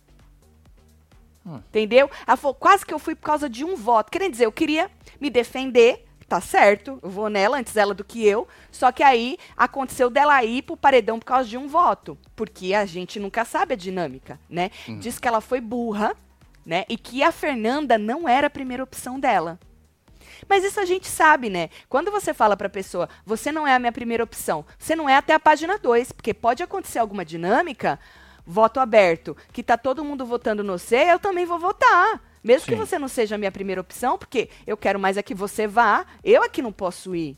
[1.45, 2.11] Entendeu?
[2.27, 4.11] Ela falou: quase que eu fui por causa de um voto.
[4.11, 8.25] Querendo dizer, eu queria me defender, tá certo, eu vou nela, antes ela do que
[8.25, 8.47] eu.
[8.71, 12.17] Só que aí aconteceu dela ir pro paredão por causa de um voto.
[12.37, 14.71] Porque a gente nunca sabe a dinâmica, né?
[15.01, 16.15] Diz que ela foi burra,
[16.65, 16.85] né?
[16.89, 19.59] E que a Fernanda não era a primeira opção dela.
[20.49, 21.69] Mas isso a gente sabe, né?
[21.89, 25.17] Quando você fala pra pessoa, você não é a minha primeira opção, você não é
[25.17, 27.99] até a página 2, porque pode acontecer alguma dinâmica,
[28.51, 32.21] voto aberto, que tá todo mundo votando no C, eu também vou votar.
[32.43, 32.79] Mesmo que Sim.
[32.79, 36.07] você não seja a minha primeira opção, porque eu quero mais é que você vá,
[36.25, 37.37] eu aqui não posso ir.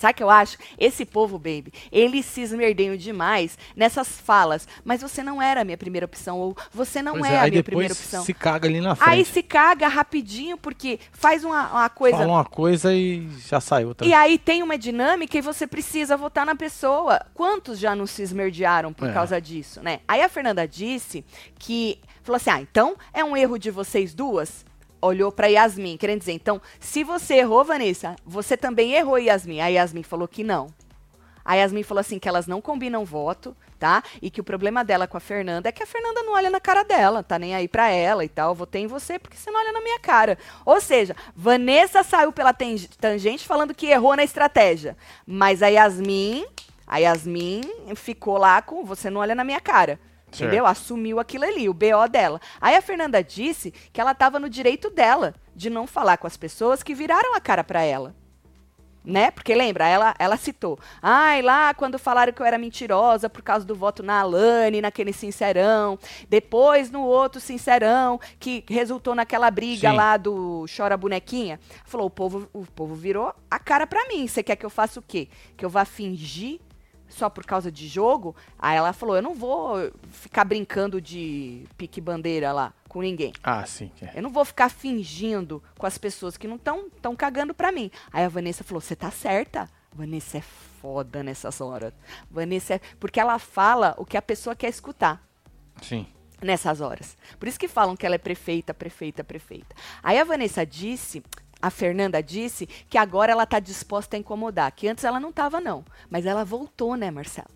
[0.00, 0.56] Sabe o que eu acho?
[0.78, 4.66] Esse povo, baby, eles se esmerdeiam demais nessas falas.
[4.82, 7.50] Mas você não era a minha primeira opção, ou você não Pois é, a aí
[7.50, 8.24] minha primeira opção.
[8.24, 9.10] se caga ali na frente.
[9.10, 12.16] Aí se caga rapidinho, porque faz uma, uma coisa.
[12.16, 14.06] Fala uma coisa e já sai outra.
[14.06, 17.20] E aí tem uma dinâmica e você precisa votar na pessoa.
[17.34, 19.12] Quantos já não se esmerdearam por É.
[19.12, 20.00] causa disso, né?
[20.08, 21.22] Aí a Fernanda disse
[21.58, 24.64] que falou assim: "Ah, então é um erro de vocês duas?"
[25.02, 29.60] Olhou pra Yasmin, querendo dizer, então, se você errou, Vanessa, você também errou, Yasmin.
[29.60, 30.68] A Yasmin falou que não.
[31.44, 34.02] A Yasmin falou assim que elas não combinam voto, tá?
[34.20, 36.60] E que o problema dela com a Fernanda é que a Fernanda não olha na
[36.60, 38.54] cara dela, tá nem aí pra ela e tal.
[38.54, 40.38] Votei em você porque você não olha na minha cara.
[40.64, 44.96] Ou seja, Vanessa saiu pela tangente falando que errou na estratégia.
[45.26, 46.44] Mas a Yasmin,
[46.86, 47.62] a Yasmin
[47.96, 49.98] ficou lá com você não olha na minha cara.
[50.30, 50.42] Certo.
[50.42, 50.66] Entendeu?
[50.66, 52.40] Assumiu aquilo ali, o BO dela.
[52.60, 56.36] Aí a Fernanda disse que ela tava no direito dela de não falar com as
[56.36, 58.14] pessoas que viraram a cara pra ela
[59.04, 59.30] né?
[59.30, 60.78] Porque lembra, ela, ela citou.
[61.00, 65.12] Ai, lá quando falaram que eu era mentirosa por causa do voto na Alane, naquele
[65.12, 65.98] sincerão.
[66.28, 69.96] Depois no outro sincerão, que resultou naquela briga Sim.
[69.96, 71.58] lá do Chora Bonequinha.
[71.84, 74.26] Falou, o povo, o povo virou a cara pra mim.
[74.26, 75.28] Você quer que eu faça o quê?
[75.56, 76.60] Que eu vá fingir
[77.10, 78.34] só por causa de jogo?
[78.58, 83.32] Aí ela falou, eu não vou ficar brincando de pique bandeira lá com ninguém.
[83.42, 83.90] Ah, sim.
[84.00, 84.18] é.
[84.18, 87.90] Eu não vou ficar fingindo com as pessoas que não estão tão cagando pra mim.
[88.12, 89.68] Aí a Vanessa falou: você tá certa.
[89.92, 91.92] Vanessa é foda nessas horas.
[92.30, 92.80] Vanessa é.
[92.98, 95.22] Porque ela fala o que a pessoa quer escutar
[95.82, 96.06] Sim.
[96.40, 97.16] nessas horas.
[97.38, 99.74] Por isso que falam que ela é prefeita, prefeita, prefeita.
[100.02, 101.22] Aí a Vanessa disse,
[101.60, 105.60] a Fernanda disse, que agora ela tá disposta a incomodar, que antes ela não tava
[105.60, 107.48] não, mas ela voltou, né, Marcelo?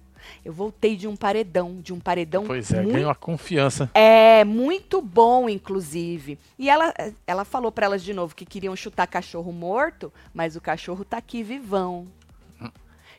[0.43, 3.91] Eu voltei de um paredão, de um paredão Pois é, muito ganhou a confiança.
[3.93, 6.39] é, muito bom, inclusive.
[6.59, 6.95] E ela,
[7.27, 11.19] ela falou pra elas de novo que queriam chutar cachorro morto, mas o cachorro tá
[11.19, 12.07] aqui vivão.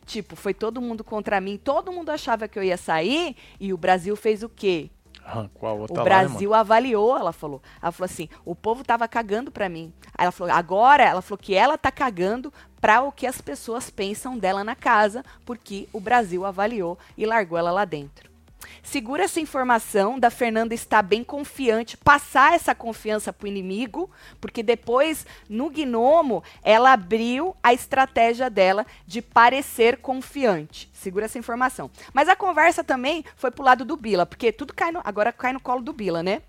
[0.05, 3.77] Tipo, foi todo mundo contra mim, todo mundo achava que eu ia sair, e o
[3.77, 4.91] Brasil fez o quê?
[5.33, 7.61] Outra O lá, né, Brasil avaliou, ela falou.
[7.81, 9.91] Ela falou assim: o povo tava cagando pra mim.
[10.17, 13.89] Aí ela falou: agora, ela falou que ela tá cagando pra o que as pessoas
[13.89, 18.34] pensam dela na casa, porque o Brasil avaliou e largou ela lá dentro.
[18.83, 25.25] Segura essa informação da Fernanda estar bem confiante, passar essa confiança pro inimigo, porque depois,
[25.49, 30.89] no Gnomo, ela abriu a estratégia dela de parecer confiante.
[30.93, 31.89] Segura essa informação.
[32.13, 35.53] Mas a conversa também foi pro lado do Bila, porque tudo cai no, agora cai
[35.53, 36.41] no colo do Bila, né?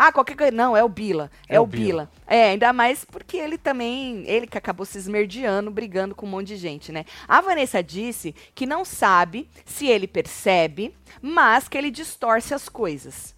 [0.00, 0.52] Ah, qualquer coisa.
[0.52, 1.28] Não, é o Bila.
[1.48, 2.04] É, É o Bila.
[2.04, 2.10] Bila.
[2.24, 4.22] É, ainda mais porque ele também.
[4.28, 7.04] Ele que acabou se esmerdeando, brigando com um monte de gente, né?
[7.26, 13.34] A Vanessa disse que não sabe se ele percebe, mas que ele distorce as coisas.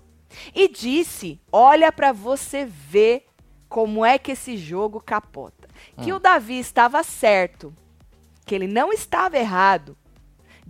[0.55, 3.25] E disse: olha pra você ver
[3.66, 5.66] como é que esse jogo capota.
[6.03, 7.75] Que o Davi estava certo,
[8.44, 9.96] que ele não estava errado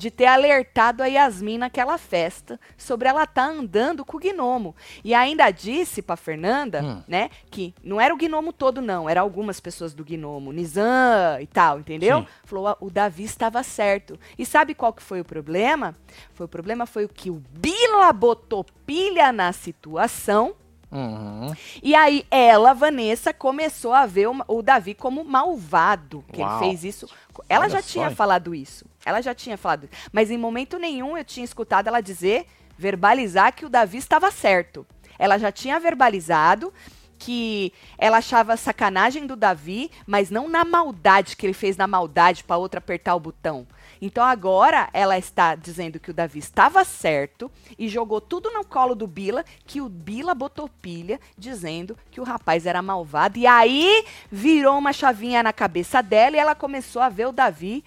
[0.01, 4.75] de ter alertado a Yasmin naquela festa sobre ela estar andando com o gnomo.
[5.05, 7.03] E ainda disse pra Fernanda, Hum.
[7.07, 11.47] né, que não era o gnomo todo não, era algumas pessoas do gnomo, Nizam e
[11.47, 12.21] tal, entendeu?
[12.21, 12.27] Sim.
[12.45, 14.19] Falou, "Ah, o Davi estava certo.
[14.39, 15.95] E sabe qual que foi o problema?
[16.33, 20.55] Foi o problema foi o que o Bila botou pilha na situação.
[20.91, 21.55] Uhum.
[21.83, 26.25] E aí ela, Vanessa, começou a ver o, o Davi como malvado.
[26.33, 26.51] Que Uau.
[26.51, 27.09] ele fez isso.
[27.49, 28.85] Ela Olha já tinha falado isso.
[29.05, 29.89] Ela já tinha falado.
[30.13, 34.87] Mas em momento nenhum eu tinha escutado ela dizer, verbalizar que o Davi estava certo.
[35.19, 36.73] Ela já tinha verbalizado
[37.21, 42.43] que ela achava sacanagem do Davi, mas não na maldade que ele fez na maldade
[42.43, 43.67] para outra apertar o botão.
[44.01, 48.95] Então agora ela está dizendo que o Davi estava certo e jogou tudo no colo
[48.95, 53.39] do Bila, que o Bila botou pilha, dizendo que o rapaz era malvado.
[53.39, 57.85] E aí virou uma chavinha na cabeça dela e ela começou a ver o Davi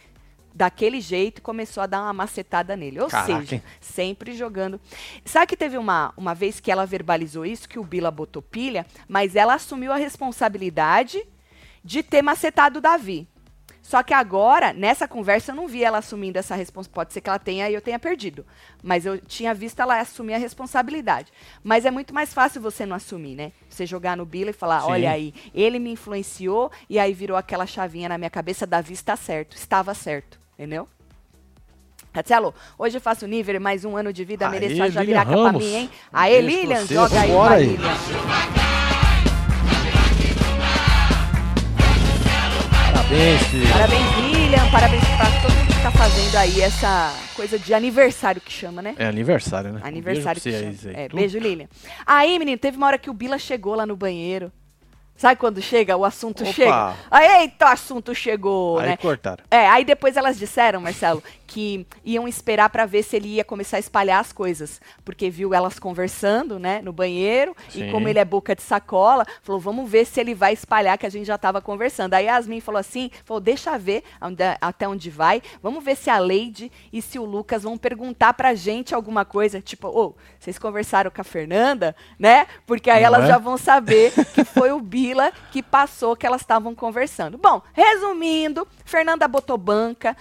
[0.53, 3.01] daquele jeito e começou a dar uma macetada nele.
[3.01, 4.79] Ou Caraca, seja, sempre jogando.
[5.25, 8.85] Sabe que teve uma, uma vez que ela verbalizou isso, que o Bila botou pilha,
[9.07, 11.25] mas ela assumiu a responsabilidade
[11.83, 13.27] de ter macetado o Davi.
[13.83, 16.95] Só que agora, nessa conversa, eu não vi ela assumindo essa responsabilidade.
[16.95, 18.45] Pode ser que ela tenha e eu tenha perdido.
[18.81, 21.31] Mas eu tinha visto ela assumir a responsabilidade.
[21.61, 23.51] Mas é muito mais fácil você não assumir, né?
[23.69, 24.87] Você jogar no Bila e falar: Sim.
[24.87, 29.17] olha aí, ele me influenciou e aí virou aquela chavinha na minha cabeça: Davi está
[29.17, 30.39] certo, estava certo.
[30.53, 30.87] Entendeu?
[32.13, 35.31] Tatielo, hoje eu faço nível, mais um ano de vida, Aê, mereço a Lilian javiraca
[35.31, 35.63] pra Ramos.
[35.63, 35.89] mim, hein?
[36.11, 37.67] Aê, Lilian, joga aí, aí.
[37.69, 38.72] Lilian.
[43.13, 43.71] Parabéns, filho.
[43.71, 48.51] Parabéns, Lilian, parabéns pra todo mundo que tá fazendo aí essa coisa de aniversário que
[48.51, 48.95] chama, né?
[48.97, 49.81] É aniversário, né?
[49.83, 50.97] Aniversário um beijo que chama.
[50.97, 51.05] aí.
[51.05, 51.67] É, beijo, Lilian.
[52.07, 54.51] Aí, menino, teve uma hora que o Bila chegou lá no banheiro.
[55.15, 56.53] Sabe quando chega, o assunto Opa.
[56.53, 56.95] chega?
[57.11, 58.97] Aí, eita, o assunto chegou, Aí né?
[58.97, 59.43] cortaram.
[59.51, 61.21] É, aí depois elas disseram, Marcelo,
[61.53, 65.53] que iam esperar pra ver se ele ia começar a espalhar as coisas, porque viu
[65.53, 67.89] elas conversando, né, no banheiro, Sim.
[67.89, 71.05] e como ele é boca de sacola, falou, vamos ver se ele vai espalhar que
[71.05, 72.15] a gente já tava conversando.
[72.15, 74.03] Aí Yasmin falou assim, falou, deixa ver
[74.59, 78.55] até onde vai, vamos ver se a Leide e se o Lucas vão perguntar pra
[78.55, 82.47] gente alguma coisa, tipo, ô, vocês conversaram com a Fernanda, né?
[82.65, 83.27] Porque aí Não elas é?
[83.27, 87.37] já vão saber que foi o Bila que passou que elas estavam conversando.
[87.37, 90.17] Bom, resumindo, Fernanda botou banca.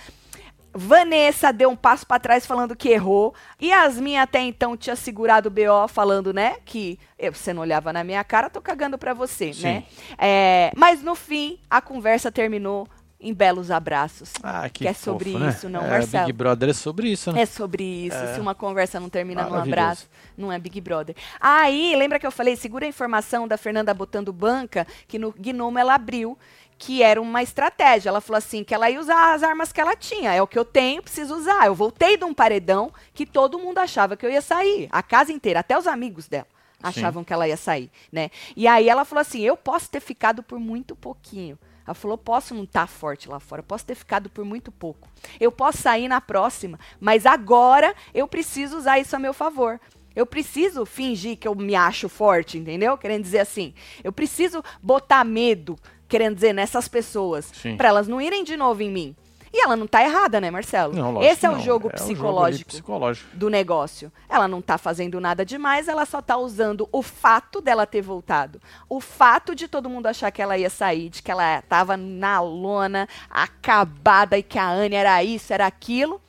[0.75, 3.35] Vanessa deu um passo para trás falando que errou.
[3.63, 8.03] Yasmin até então tinha segurado o BO falando, né, que eu, você não olhava na
[8.03, 9.63] minha cara, tô cagando pra você, Sim.
[9.63, 9.85] né?
[10.19, 12.89] É, mas no fim, a conversa terminou
[13.23, 14.33] em belos abraços.
[14.43, 15.51] Ah, que Que é fofo, sobre né?
[15.51, 16.27] isso, não, é, Marcelo?
[16.27, 17.43] Big Brother é sobre isso, né?
[17.43, 18.17] É sobre isso.
[18.17, 18.35] É.
[18.35, 21.15] Se uma conversa não termina num abraço, não é Big Brother.
[21.41, 25.79] Aí, lembra que eu falei, segura a informação da Fernanda botando banca, que no Gnomo
[25.79, 26.37] ela abriu,
[26.79, 28.09] que era uma estratégia.
[28.09, 30.33] Ela falou assim, que ela ia usar as armas que ela tinha.
[30.33, 31.67] É o que eu tenho, preciso usar.
[31.67, 34.89] Eu voltei de um paredão que todo mundo achava que eu ia sair.
[34.91, 36.47] A casa inteira, até os amigos dela.
[36.83, 38.31] Achavam que ela ia sair, né?
[38.57, 41.57] E aí ela falou assim: eu posso ter ficado por muito pouquinho.
[41.87, 45.09] Ela falou: posso não estar forte lá fora, posso ter ficado por muito pouco.
[45.39, 49.81] Eu posso sair na próxima, mas agora eu preciso usar isso a meu favor.
[50.15, 52.99] Eu preciso fingir que eu me acho forte, entendeu?
[52.99, 53.73] Querendo dizer assim,
[54.05, 55.79] eu preciso botar medo,
[56.13, 59.17] querendo dizer, nessas pessoas, para elas não irem de novo em mim.
[59.51, 60.95] E ela não tá errada, né, Marcelo?
[60.95, 61.65] Não, lógico Esse é que o não.
[61.65, 63.37] jogo É um ali psicológico psicológico.
[63.37, 64.13] do negócio.
[64.29, 68.61] Ela não tá fazendo nada demais, ela só tá usando o fato dela ter voltado.
[68.91, 72.41] O fato de todo mundo achar que ela ia sair, de que ela tava na
[72.41, 76.21] lona, acabada e que a Anne era isso, era aquilo,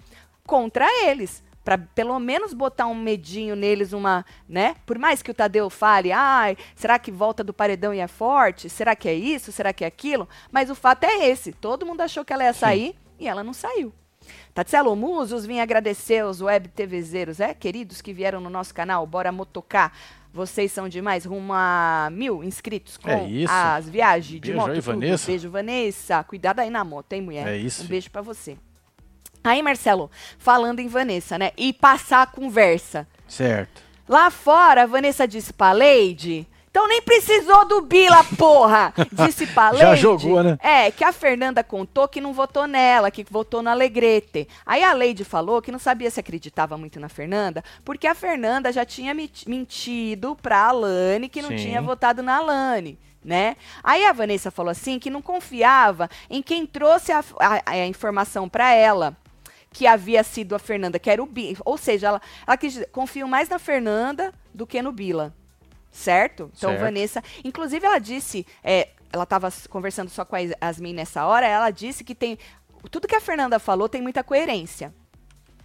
[0.47, 1.43] contra eles.
[1.63, 4.76] Pra pelo menos botar um medinho neles, uma, né?
[4.86, 8.69] Por mais que o Tadeu fale, ai, será que volta do paredão e é forte?
[8.69, 9.52] Será que é isso?
[9.52, 10.28] Será que é aquilo?
[10.52, 11.54] Mas o fato é esse.
[11.54, 13.93] Todo mundo achou que ela ia sair e ela não saiu.
[14.54, 19.32] Tatselo Musos, vim agradecer aos web TVzeiros, é, queridos que vieram no nosso canal, bora
[19.32, 19.91] motocar.
[20.34, 23.52] Vocês são demais, rumo a mil inscritos com É isso.
[23.54, 24.71] as viagens de Beijo moto.
[24.71, 24.80] aí.
[24.80, 25.28] Vanessa.
[25.28, 26.23] Beijo, Vanessa.
[26.23, 27.47] Cuidado aí na moto, hein, mulher?
[27.47, 28.58] É isso, Um beijo pra você.
[29.43, 31.51] Aí, Marcelo, falando em Vanessa, né?
[31.58, 33.08] E passar a conversa.
[33.27, 33.82] Certo.
[34.08, 36.47] Lá fora, a Vanessa disse pra Leide.
[36.69, 38.91] Então nem precisou do Bila, porra!
[39.13, 39.86] Disse pra Leide.
[39.86, 40.58] Já jogou, né?
[40.60, 44.47] É, que a Fernanda contou que não votou nela, que votou na Alegrete.
[44.65, 48.71] Aí a Leide falou que não sabia se acreditava muito na Fernanda, porque a Fernanda
[48.73, 51.58] já tinha mentido pra Alane que não Sim.
[51.58, 52.97] tinha votado na Alane.
[53.23, 53.56] Né?
[53.82, 58.49] Aí a Vanessa falou assim que não confiava em quem trouxe a, a- a informação
[58.49, 59.15] pra ela
[59.73, 61.57] que havia sido a Fernanda, que era o Bila.
[61.65, 65.33] Ou seja, ela, ela quis dizer, confio mais na Fernanda do que no Bila.
[65.91, 66.51] Certo?
[66.55, 66.81] Então, Certo.
[66.81, 67.23] Vanessa.
[67.43, 68.45] Inclusive, ela disse.
[68.63, 71.45] é, ela estava conversando só com a Yas- Yasmin nessa hora.
[71.45, 72.38] Ela disse que tem.
[72.89, 74.93] Tudo que a Fernanda falou tem muita coerência.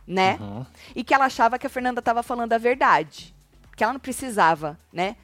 [0.07, 0.39] Né?
[0.41, 0.65] Uhum.
[0.97, 3.35] E que ela achava que a Fernanda estava falando a verdade.
[3.77, 5.17] Que ela não precisava, né?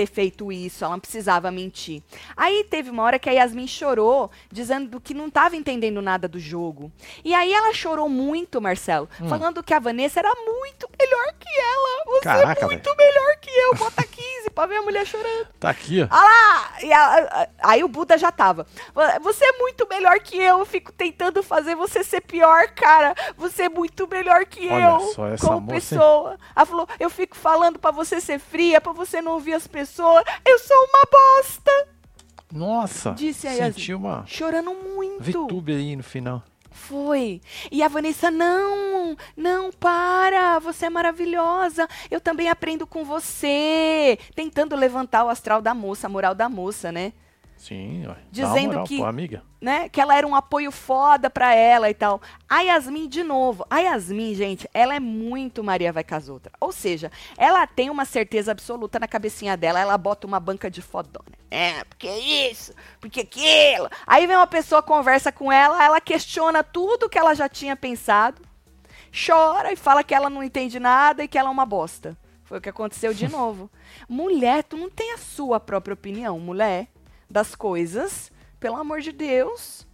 [0.00, 2.02] Ter feito isso, ela não precisava mentir.
[2.34, 6.40] Aí teve uma hora que a Yasmin chorou, dizendo que não estava entendendo nada do
[6.40, 6.90] jogo.
[7.22, 9.28] E aí ela chorou muito, Marcelo, Hum.
[9.28, 12.04] falando que a Vanessa era muito melhor que ela.
[12.06, 13.74] Você Caraca, é muito melhor que eu.
[13.74, 14.09] Bota 15
[14.60, 15.46] pra ver a mulher chorando.
[15.58, 16.06] Tá aqui, ó.
[16.10, 16.82] Ah lá!
[16.82, 18.66] E a- a- aí o Buda já tava.
[19.22, 20.58] Você é muito melhor que eu.
[20.60, 23.14] Eu fico tentando fazer você ser pior, cara.
[23.36, 25.00] Você é muito melhor que Olha eu.
[25.14, 26.38] só essa como moça, pessoa.
[26.54, 30.22] Ela falou: eu fico falando pra você ser fria, pra você não ouvir as pessoas.
[30.44, 31.88] Eu sou uma bosta.
[32.52, 33.12] Nossa.
[33.12, 33.94] Disse a Senti Yasmin.
[33.94, 35.22] uma Chorando muito.
[35.46, 36.42] VTube aí no final.
[36.80, 37.40] Foi.
[37.70, 41.86] E a Vanessa, não, não, para, você é maravilhosa.
[42.10, 44.18] Eu também aprendo com você.
[44.34, 47.12] Tentando levantar o astral da moça, a moral da moça, né?
[47.60, 48.16] Sim, ué.
[48.32, 49.42] Dizendo moral, que- Pô, amiga.
[49.60, 49.86] né?
[49.90, 52.18] Que ela era um apoio foda pra ela e tal.
[52.48, 53.66] A Yasmin, de novo.
[53.68, 56.54] A Yasmin, gente, ela é muito Maria vai com as outras.
[56.58, 59.78] Ou seja, ela tem uma certeza absoluta na cabecinha dela.
[59.78, 61.26] Ela bota uma banca de fodona.
[61.50, 63.90] É, porque isso, porque aquilo.
[64.06, 68.40] Aí vem uma pessoa, conversa com ela, ela questiona tudo que ela já tinha pensado,
[69.26, 72.16] chora e fala que ela não entende nada e que ela é uma bosta.
[72.44, 73.70] Foi o que aconteceu de novo.
[74.08, 76.88] Mulher, tu não tem a sua própria opinião, mulher,
[77.30, 78.32] das coisas.
[78.58, 79.86] Pelo amor de Deus.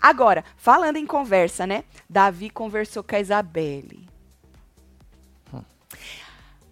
[0.00, 1.84] Agora, falando em conversa, né?
[2.08, 4.08] Davi conversou com a Isabelle.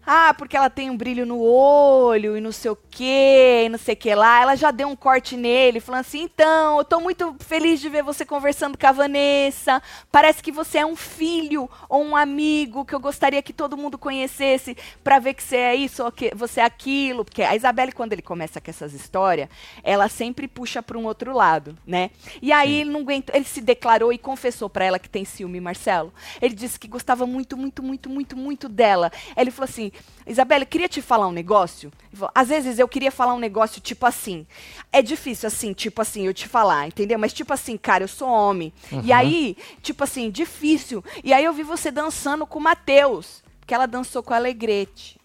[0.09, 3.77] Ah, porque ela tem um brilho no olho e não sei o quê, e não
[3.77, 4.41] sei o que lá.
[4.41, 8.05] Ela já deu um corte nele, falando assim: então, eu tô muito feliz de ver
[8.05, 9.83] você conversando com a Vanessa.
[10.13, 13.99] Parece que você é um filho ou um amigo que eu gostaria que todo mundo
[13.99, 17.25] conhecesse pra ver que você é isso ou que você é aquilo.
[17.25, 19.49] Porque a Isabelle, quando ele começa com essas histórias,
[19.83, 22.11] ela sempre puxa pra um outro lado, né?
[22.41, 25.61] E aí ele não aguentou, ele se declarou e confessou pra ela que tem ciúme,
[25.61, 26.15] Marcelo.
[26.41, 29.11] Ele disse que gostava muito, muito, muito, muito, muito dela.
[29.37, 29.91] Ele falou assim:
[30.27, 31.93] Isabelle, eu queria te falar um negócio.
[32.35, 34.45] Às vezes eu queria falar um negócio tipo assim.
[34.93, 37.19] É difícil assim, tipo assim, eu te falar, entendeu?
[37.19, 38.73] Mas tipo assim, cara, eu sou homem.
[39.05, 41.05] E aí, tipo assim, difícil.
[41.23, 45.17] E aí eu vi você dançando com o Matheus, porque ela dançou com a Alegrete.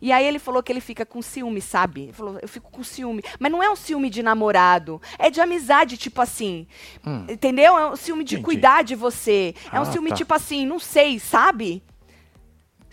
[0.00, 2.02] E aí ele falou que ele fica com ciúme, sabe?
[2.04, 3.22] Ele falou, eu fico com ciúme.
[3.38, 6.66] Mas não é um ciúme de namorado, é de amizade, tipo assim.
[7.28, 7.76] Entendeu?
[7.76, 8.44] É um ciúme de Entendi.
[8.44, 9.54] cuidar de você.
[9.72, 10.16] É um Ah, ciúme tá.
[10.16, 11.82] tipo assim, não sei, sabe?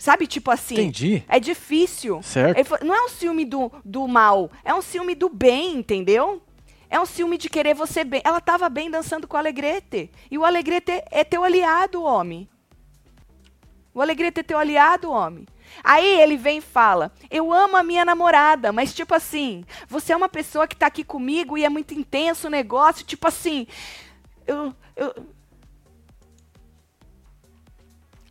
[0.00, 0.76] Sabe, tipo assim.
[0.76, 1.22] Entendi.
[1.28, 2.22] É difícil.
[2.22, 2.82] Certo.
[2.82, 6.42] Não é um ciúme do, do mal, é um ciúme do bem, entendeu?
[6.88, 8.22] É um ciúme de querer você bem.
[8.24, 10.10] Ela tava bem dançando com o Alegrete.
[10.30, 12.48] E o Alegrete é teu aliado, homem.
[13.92, 15.46] O Alegrete é teu aliado, homem.
[15.84, 20.16] Aí ele vem e fala: Eu amo a minha namorada, mas tipo assim, você é
[20.16, 23.66] uma pessoa que tá aqui comigo e é muito intenso o negócio, tipo assim.
[24.46, 24.74] Eu.
[24.96, 25.14] eu...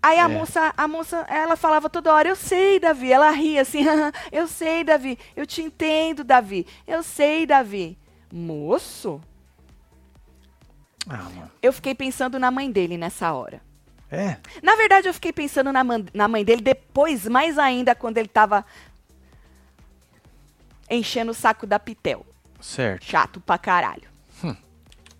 [0.02, 0.28] Aí a É.
[0.28, 3.12] moça, a moça, ela falava toda hora, eu sei, Davi.
[3.12, 3.84] Ela ria assim,
[4.32, 5.18] eu sei, Davi.
[5.36, 6.66] Eu te entendo, Davi.
[6.88, 7.98] Eu sei, Davi.
[8.32, 9.20] Moço,
[11.10, 11.52] Ah, mano.
[11.62, 13.62] eu fiquei pensando na mãe dele nessa hora.
[14.12, 14.38] É.
[14.64, 15.84] Na verdade, eu fiquei pensando na,
[16.14, 18.66] na mãe dele depois, mais ainda, quando ele tava
[20.90, 22.26] enchendo o saco da Pitel.
[22.62, 23.04] Certo.
[23.06, 24.10] Chato pra caralho.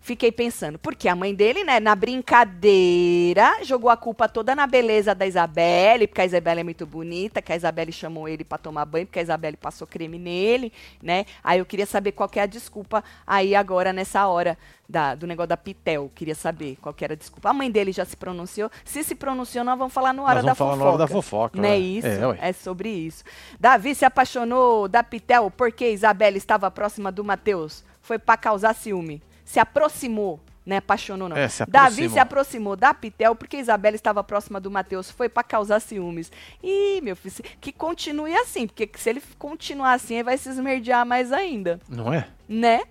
[0.10, 5.14] Fiquei pensando, porque a mãe dele, né, na brincadeira, jogou a culpa toda na beleza
[5.14, 8.86] da Isabelle, porque a Isabelle é muito bonita, que a Isabelle chamou ele pra tomar
[8.86, 11.26] banho, porque a Isabelle passou creme nele, né?
[11.44, 14.58] Aí eu queria saber qual que é a desculpa aí agora, nessa hora
[14.90, 16.12] da- do negócio da Pitel.
[16.16, 17.48] Queria saber qual que era a desculpa.
[17.52, 18.72] A mãe dele já se pronunciou.
[18.84, 20.86] Se se pronunciou, nós vamos falar no hora Nós da vamos falar fofoca.
[20.86, 21.58] na hora da fofoca.
[21.62, 21.78] Não é né?
[21.78, 22.08] isso?
[22.08, 22.50] É.
[22.50, 23.24] É sobre isso.
[23.60, 27.84] Davi se apaixonou da Pitel porque Isabelle estava próxima do Mateus.
[28.02, 29.22] Foi pra causar ciúme.
[29.50, 30.78] Se aproximou, né?
[30.78, 31.36] Apaixonou não.
[31.36, 35.10] É, se Davi se aproximou da Pitel porque Isabelle estava próxima do Mateus.
[35.10, 36.32] Foi pra causar ciúmes.
[36.62, 41.04] Ih, meu filho, que continue assim, porque se ele continuar assim, ele vai se esmerdear
[41.04, 42.28] mais ainda Não é?
[42.48, 42.82] né?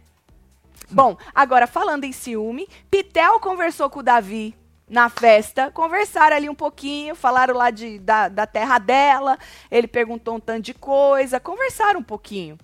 [0.90, 4.52] Bom, agora falando em ciúme, Pitel conversou com o Davi
[4.90, 9.38] na festa, conversaram ali um pouquinho, falaram lá de, da, da terra dela,
[9.70, 12.58] ele perguntou um tanto de coisa, conversaram um pouquinho.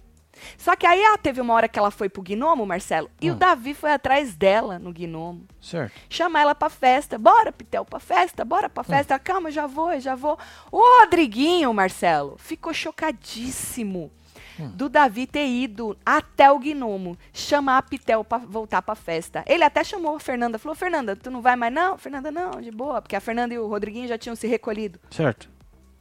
[0.58, 3.34] Só que aí ah, teve uma hora que ela foi pro gnomo, Marcelo, e o
[3.34, 3.38] Hum.
[3.38, 5.92] Davi foi atrás dela no gnomo Certo.
[6.08, 7.18] chamar ela pra festa.
[7.18, 9.14] Bora, Pitel, pra festa, bora pra festa.
[9.14, 10.38] Ela, Calma, eu já vou, eu já vou.
[10.70, 14.10] O Rodriguinho, Marcelo, ficou chocadíssimo
[14.74, 19.42] do Davi ter ido até o gnomo chamar a Pitel pra voltar pra festa.
[19.48, 21.98] Ele até chamou a Fernanda, falou: Fernanda, tu não vai mais não?
[21.98, 25.50] Fernanda, não, de boa, porque a Fernanda e o Rodriguinho já tinham se recolhido Certo.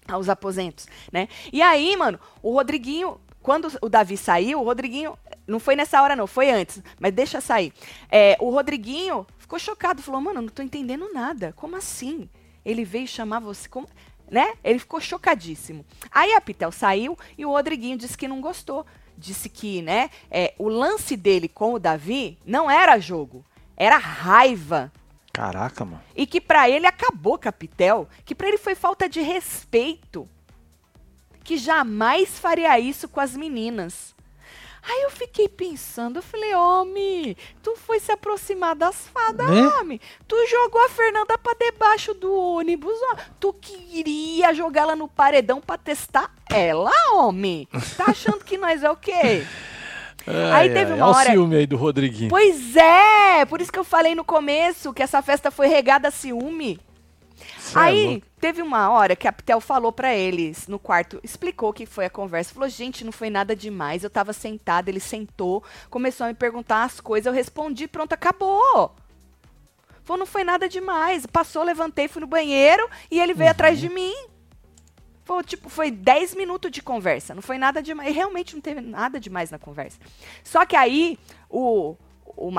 [0.07, 1.27] aos aposentos, né?
[1.51, 6.15] E aí, mano, o Rodriguinho, quando o Davi saiu, o Rodriguinho, não foi nessa hora
[6.15, 7.73] não, foi antes, mas deixa sair.
[8.09, 12.29] É, o Rodriguinho ficou chocado, falou, mano, não tô entendendo nada, como assim?
[12.63, 13.87] Ele veio chamar você, como...
[14.31, 14.53] né?
[14.63, 15.85] Ele ficou chocadíssimo.
[16.09, 18.85] Aí a Pitel saiu e o Rodriguinho disse que não gostou.
[19.17, 24.91] Disse que, né, é, o lance dele com o Davi não era jogo, era raiva.
[25.33, 26.01] Caraca, mano.
[26.15, 30.29] E que pra ele acabou Capitel, que pra ele foi falta de respeito.
[31.43, 34.13] Que jamais faria isso com as meninas.
[34.85, 39.65] Aí eu fiquei pensando, eu falei, homem, tu foi se aproximar das fadas, Né?
[39.79, 39.99] homem.
[40.27, 43.15] Tu jogou a Fernanda pra debaixo do ônibus, ó.
[43.39, 47.65] Tu queria jogar ela no paredão pra testar ela, homem.
[47.95, 49.45] Tá achando que nós é o quê?
[50.53, 52.29] Aí teve uma Olha hora- o ciúme aí do Rodriguinho.
[52.29, 56.11] Pois é, por isso que eu falei no começo que essa festa foi regada a
[56.11, 56.77] ciúme.
[57.73, 58.27] Cê é Aí, louco.
[58.39, 62.05] teve uma hora que a Pitel falou pra eles no quarto, explicou o que foi
[62.05, 62.53] a conversa.
[62.53, 64.03] Falou, gente, não foi nada demais.
[64.03, 68.95] Eu tava sentada, ele sentou, começou a me perguntar as coisas, eu respondi, pronto, acabou.
[70.03, 71.25] Falou, não foi nada demais.
[71.25, 74.13] Passou, levantei, fui no banheiro e ele veio atrás de mim.
[75.23, 77.33] Foi, tipo, foi 10 minutos de conversa.
[77.33, 78.13] Não foi nada demais.
[78.13, 79.97] Realmente não teve nada demais na conversa.
[80.43, 81.17] Só que aí,
[81.49, 81.95] o,
[82.35, 82.51] o,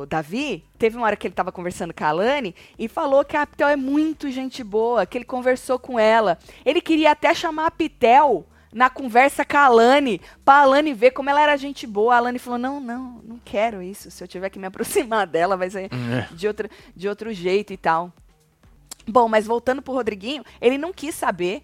[0.00, 3.36] o Davi, teve uma hora que ele tava conversando com a Alane e falou que
[3.36, 6.38] a Pitel é muito gente boa, que ele conversou com ela.
[6.64, 11.30] Ele queria até chamar a Pitel na conversa com a Alane, pra Alane ver como
[11.30, 12.14] ela era gente boa.
[12.14, 14.10] A Alane falou: não, não, não quero isso.
[14.10, 16.28] Se eu tiver que me aproximar dela, vai ser É.
[16.34, 18.12] de, outro, de outro jeito e tal.
[19.06, 21.62] Bom, mas voltando pro Rodriguinho, ele não quis saber.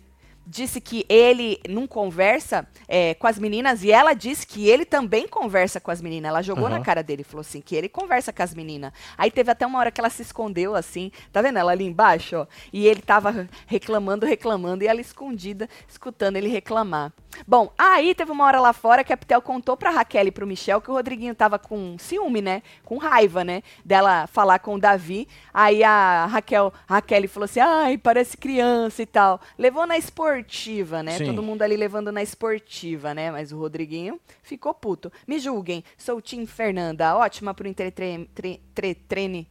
[0.52, 5.28] Disse que ele não conversa é, com as meninas e ela disse que ele também
[5.28, 6.28] conversa com as meninas.
[6.28, 6.84] Ela jogou na Aham.
[6.84, 8.92] cara dele e falou assim: que ele conversa com as meninas.
[9.16, 12.36] Aí teve até uma hora que ela se escondeu assim, tá vendo ela ali embaixo?
[12.36, 17.12] Ó, e ele tava reclamando, reclamando, e ela escondida, escutando ele reclamar.
[17.46, 20.46] Bom, aí teve uma hora lá fora que a Pitel contou pra Raquel e pro
[20.46, 22.60] Michel que o Rodriguinho tava com ciúme, né?
[22.84, 23.62] Com raiva, né?
[23.84, 25.28] Dela falar com o Davi.
[25.54, 29.40] Aí a Raquel, a Raquel falou assim: ai, parece criança e tal.
[29.56, 29.96] Levou na
[30.40, 31.12] esportiva, né?
[31.18, 31.26] Sim.
[31.26, 33.30] Todo mundo ali levando na esportiva, né?
[33.30, 35.12] Mas o Rodriguinho ficou puto.
[35.26, 39.48] Me julguem, sou o Tim Fernanda, ótima pro entretre- tre- tre- treine.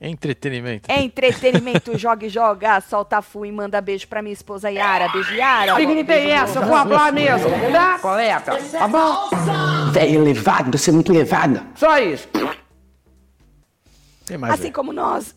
[0.00, 0.90] Entretenimento.
[0.90, 5.08] É entretenimento, joga e joga, solta fu e manda beijo pra minha esposa Yara.
[5.08, 5.74] Beijo, Yara.
[5.76, 6.58] Tem essa?
[6.58, 7.48] Eu vou falar mesmo.
[7.72, 7.98] Tá?
[8.00, 8.56] Coleta.
[8.70, 9.30] Tá bom?
[9.92, 11.62] Velho elevado, você é muito elevado.
[11.74, 12.28] Só isso.
[14.50, 15.36] Assim como nós,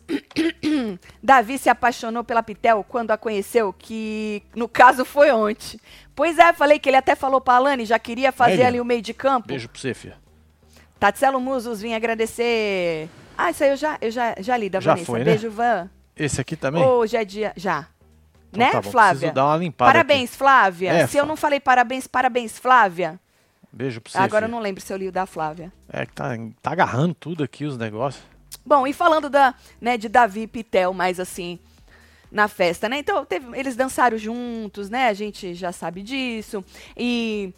[1.22, 5.78] Davi se apaixonou pela Pitel quando a conheceu, que no caso foi ontem.
[6.14, 8.64] Pois é, falei que ele até falou pra Alane, já queria fazer Ele?
[8.64, 9.48] ali o meio de campo.
[9.48, 10.16] Beijo pra você, filha.
[10.98, 13.08] Tatselo Musos, vim agradecer.
[13.36, 15.06] Ah, isso aí eu já, eu já, já li da Já Vanessa.
[15.06, 15.24] foi, né?
[15.26, 15.88] Beijo, Van.
[16.16, 16.82] Esse aqui também?
[16.82, 17.52] Hoje é dia.
[17.56, 17.86] Já.
[18.50, 19.12] Então né, tá bom, Flávia?
[19.18, 20.90] preciso dar uma limpada Parabéns, Flávia.
[20.92, 23.20] É, Se eu não falei parabéns, parabéns, Flávia.
[23.70, 24.56] Beijo pra você, Agora eu filha.
[24.56, 25.70] não lembro se eu li o da Flávia.
[25.92, 26.30] É que tá,
[26.62, 28.24] tá agarrando tudo aqui os negócios.
[28.68, 31.58] Bom, e falando da, né, de Davi e Pitel, mais assim,
[32.30, 32.98] na festa, né?
[32.98, 35.08] Então, teve- eles dançaram juntos, né?
[35.08, 36.62] A gente já sabe disso.
[36.96, 37.54] E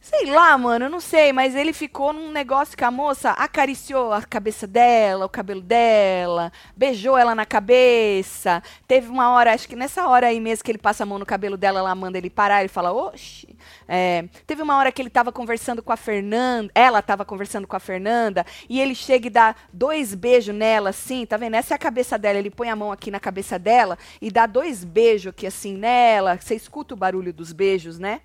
[0.00, 4.12] sei lá, mano, eu não sei, mas ele ficou num negócio que a moça acariciou
[4.12, 8.62] a cabeça dela, o cabelo dela, beijou ela na cabeça.
[8.86, 11.26] Teve uma hora, acho que nessa hora aí mesmo que ele passa a mão no
[11.26, 13.51] cabelo dela, ela manda ele parar, ele fala, oxi.
[13.88, 17.76] É, teve uma hora que ele tava conversando com a Fernanda, ela tava conversando com
[17.76, 21.54] a Fernanda, e ele chega e dá dois beijos nela, assim, tá vendo?
[21.54, 24.46] Essa é a cabeça dela, ele põe a mão aqui na cabeça dela e dá
[24.46, 26.38] dois beijos aqui, assim, nela.
[26.40, 28.20] Você escuta o barulho dos beijos, né?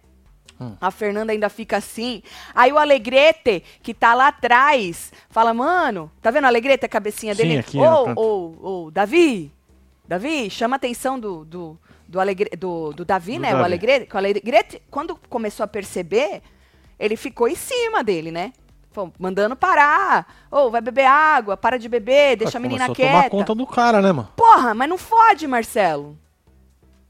[0.81, 2.23] A Fernanda ainda fica assim.
[2.53, 7.35] Aí o Alegrete, que tá lá atrás, fala, mano, tá vendo o Alegrete, a cabecinha
[7.35, 7.65] Sim, dele?
[7.75, 9.51] Ô, ô, ô, Davi,
[10.07, 13.49] Davi, chama a atenção do, do, do, Alegre, do, do Davi, Do né?
[13.49, 13.63] O Davi.
[13.65, 16.41] Alegrete, que o Alegrete, quando começou a perceber,
[16.99, 18.53] ele ficou em cima dele, né?
[18.93, 20.25] Pô, mandando parar.
[20.49, 23.35] Ô, vai beber água, para de beber, deixa a menina Começou a tomar quieta.
[23.35, 24.29] conta do cara, né, mano?
[24.35, 26.17] Porra, mas não fode, Marcelo.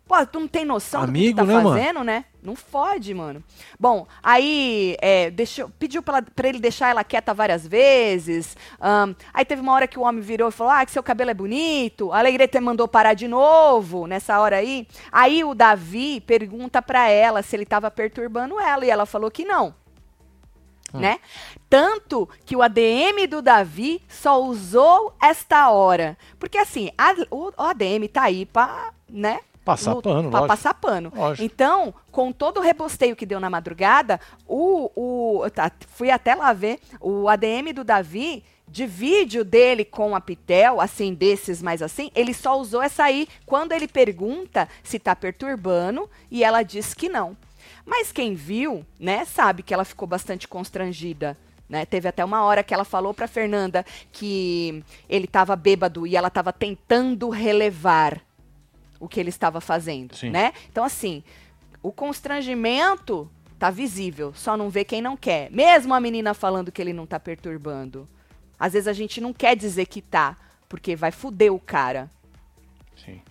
[0.07, 1.77] Pô, tu não tem noção Amigo, do que tu né, tá mano?
[1.77, 2.25] fazendo, né?
[2.41, 3.43] Não fode, mano.
[3.77, 8.55] Bom, aí é, deixou, pediu pra, pra ele deixar ela quieta várias vezes.
[8.79, 11.29] ahn, aí teve uma hora que o homem virou e falou: Ah, que seu cabelo
[11.31, 12.13] é bonito.
[12.13, 14.87] A Alegrete mandou parar de novo nessa hora aí.
[15.11, 18.85] Aí o Davi pergunta pra ela se ele tava perturbando ela.
[18.85, 19.75] E ela falou que não.
[20.93, 21.19] Né?
[21.69, 26.17] Tanto que o ADM do Davi só usou esta hora.
[26.39, 29.41] Porque assim, a- o, o ADM tá aí pra, né?
[29.67, 30.47] Passar lu- pano, lógico.
[30.47, 31.11] passar pano.
[31.15, 31.45] Lógico.
[31.45, 36.53] Então, com todo o rebosteio que deu na madrugada, o, o tá, fui até lá
[36.53, 42.11] ver o ADM do Davi de vídeo dele com a Pitel, assim, desses mais assim,
[42.13, 47.07] ele só usou essa aí quando ele pergunta se tá perturbando e ela diz que
[47.07, 47.35] não.
[47.85, 51.37] Mas quem viu, né, sabe que ela ficou bastante constrangida.
[51.69, 51.85] Né?
[51.85, 56.29] Teve até uma hora que ela falou pra Fernanda que ele estava bêbado e ela
[56.29, 58.21] estava tentando relevar
[58.99, 60.29] o que ele estava fazendo, Sim.
[60.29, 60.53] né?
[60.71, 61.23] Então assim,
[61.81, 65.51] o constrangimento tá visível, só não vê quem não quer.
[65.51, 68.07] Mesmo a menina falando que ele não tá perturbando.
[68.59, 70.35] Às vezes a gente não quer dizer que tá,
[70.67, 72.09] porque vai fuder o cara
[73.05, 73.21] Sim.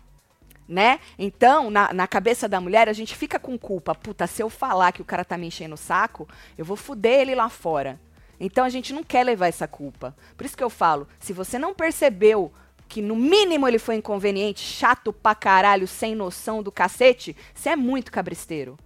[0.69, 1.01] né?
[1.19, 3.95] Então, na, na cabeça da mulher, a gente fica com culpa.
[3.95, 7.21] Puta, se eu falar que o cara tá me enchendo o saco, eu vou fuder
[7.21, 7.99] ele lá fora.
[8.39, 10.15] Então a gente não quer levar essa culpa.
[10.37, 12.53] Por isso que eu falo, se você não percebeu
[12.89, 17.77] que no mínimo ele foi inconveniente, chato pra caralho, sem noção do cacete, você é
[17.77, 18.79] muito cabristeiro.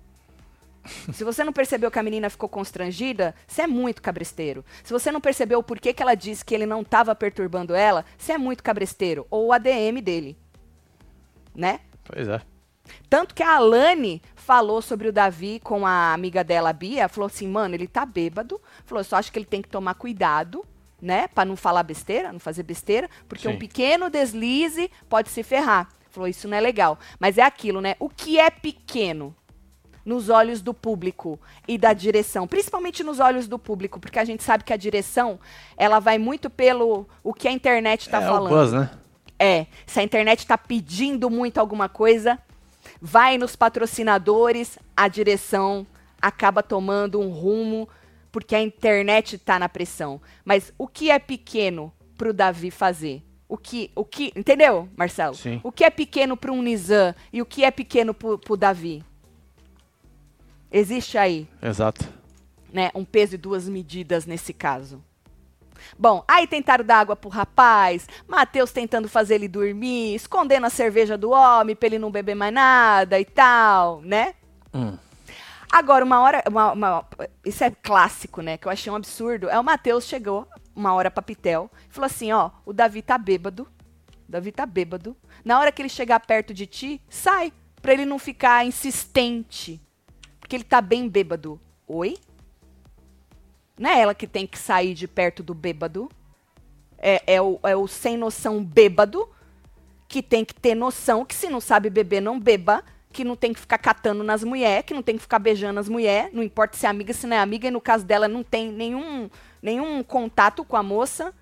[1.12, 4.64] Se você não percebeu que a menina ficou constrangida, você é muito cabresteiro.
[4.82, 8.05] Se você não percebeu o porquê que ela disse que ele não estava perturbando ela,
[8.16, 9.26] você é muito cabresteiro.
[9.30, 10.36] Ou o ADM dele.
[11.55, 11.80] né?
[12.05, 12.40] Pois é.
[13.09, 17.26] Tanto que a Alane falou sobre o Davi com a amiga dela, a Bia, falou
[17.26, 20.64] assim, mano, ele tá bêbado, falou, só acho que ele tem que tomar cuidado,
[21.01, 23.55] né, Pra não falar besteira, não fazer besteira, porque Sim.
[23.55, 25.88] um pequeno deslize pode se ferrar.
[26.11, 26.98] Falou, isso não é legal.
[27.18, 29.34] Mas é aquilo, né, o que é pequeno?
[30.05, 31.38] Nos olhos do público
[31.68, 35.38] e da direção, principalmente nos olhos do público, porque a gente sabe que a direção,
[35.76, 38.53] ela vai muito pelo o que a internet tá é falando.
[38.53, 38.90] o buzz, né?
[39.38, 42.38] É, se a internet está pedindo muito alguma coisa,
[43.01, 45.86] vai nos patrocinadores, a direção
[46.20, 47.88] acaba tomando um rumo,
[48.32, 50.20] porque a internet está na pressão.
[50.44, 53.22] Mas o que é pequeno para o Davi fazer?
[53.48, 55.34] O que, o que, entendeu, Marcelo?
[55.34, 55.60] Sim.
[55.64, 59.04] O que é pequeno para um Nizam e o que é pequeno para o Davi?
[60.70, 62.08] Existe aí Exato.
[62.72, 65.02] né, um peso e duas medidas nesse caso.
[65.98, 71.16] Bom, aí tentaram dar água pro rapaz, Matheus tentando fazer ele dormir, escondendo a cerveja
[71.18, 74.34] do homem pra ele não beber mais nada e tal, né?
[74.72, 74.96] Hum.
[75.70, 76.42] Agora, uma hora.
[76.48, 77.06] uma- uma-
[77.44, 78.56] isso é clássico, né?
[78.58, 79.48] Que eu achei um absurdo.
[79.48, 83.16] É o Matheus chegou uma hora pra Pitel e falou assim: ó, o Davi tá
[83.16, 83.62] bêbado.
[84.28, 85.16] O Davi tá bêbado.
[85.44, 87.52] Na hora que ele chegar perto de ti, sai.
[87.80, 89.80] Pra ele não ficar insistente.
[90.38, 91.60] Porque ele tá bem bêbado.
[91.86, 92.18] Oi?
[93.78, 96.10] Não é ela que tem que sair de perto do bêbado.
[96.98, 99.26] É, é, o, é o sem noção bêbado
[100.06, 102.84] que tem que ter noção que se não sabe beber, não beba.
[103.12, 105.88] Que não tem que ficar catando nas mulheres, que não tem que ficar beijando as
[105.88, 106.32] mulheres.
[106.32, 107.68] Não importa se é amiga, se não é amiga.
[107.68, 109.28] E no caso dela, não tem nenhum,
[109.61, 111.34] nenhum contato com a moça.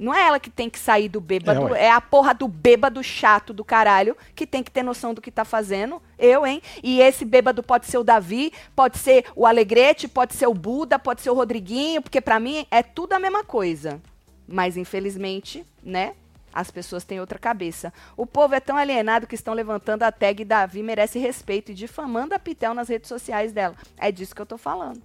[0.00, 3.04] Não é ela que tem que sair do bêbado, É, é, a porra do bêbado
[3.04, 6.00] chato do caralho que tem que ter noção do que tá fazendo.
[6.18, 6.62] Eu, hein?
[6.82, 10.98] E esse bêbado pode ser o Davi, pode ser o Alegrete, pode ser o Buda,
[10.98, 14.00] pode ser o Rodriguinho, porque pra mim é tudo a mesma coisa.
[14.48, 16.14] Mas infelizmente, né?
[16.52, 17.92] As pessoas têm outra cabeça.
[18.16, 22.34] O povo é tão alienado que estão levantando a tag Davi merece respeito e difamando
[22.34, 23.76] a Pitel nas redes sociais dela.
[23.96, 25.00] É disso que eu tô falando.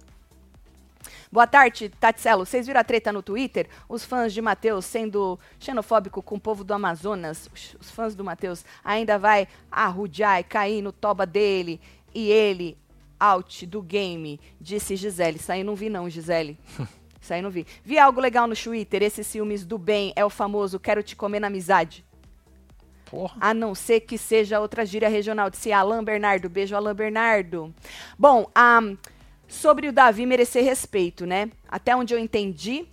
[1.30, 2.44] Boa tarde, Tatselo.
[2.44, 3.68] Vocês viram a treta no Twitter?
[3.88, 7.48] Os fãs de Matheus sendo xenofóbico com o povo do Amazonas.
[7.52, 11.80] Os- fãs do Matheus ainda vai arrudear e cair no toba dele.
[12.14, 12.76] E ele,
[13.20, 15.36] out do game, disse Gisele.
[15.36, 16.58] Isso aí não vi não, Gisele.
[17.26, 17.66] Isso aí não vi.
[17.84, 19.02] Vi algo legal no Twitter.
[19.02, 22.04] Esses ciúmes do bem é o famoso quero te comer na amizade.
[23.04, 23.36] Porra.
[23.40, 25.50] A não ser que seja outra gíria regional.
[25.50, 26.48] Disse Alain Bernardo.
[26.48, 27.74] Beijo, Alain Bernardo.
[28.16, 28.96] Bom, ahn,
[29.48, 31.50] sobre o Davi merecer respeito, né?
[31.68, 32.86] Até onde eu entendi,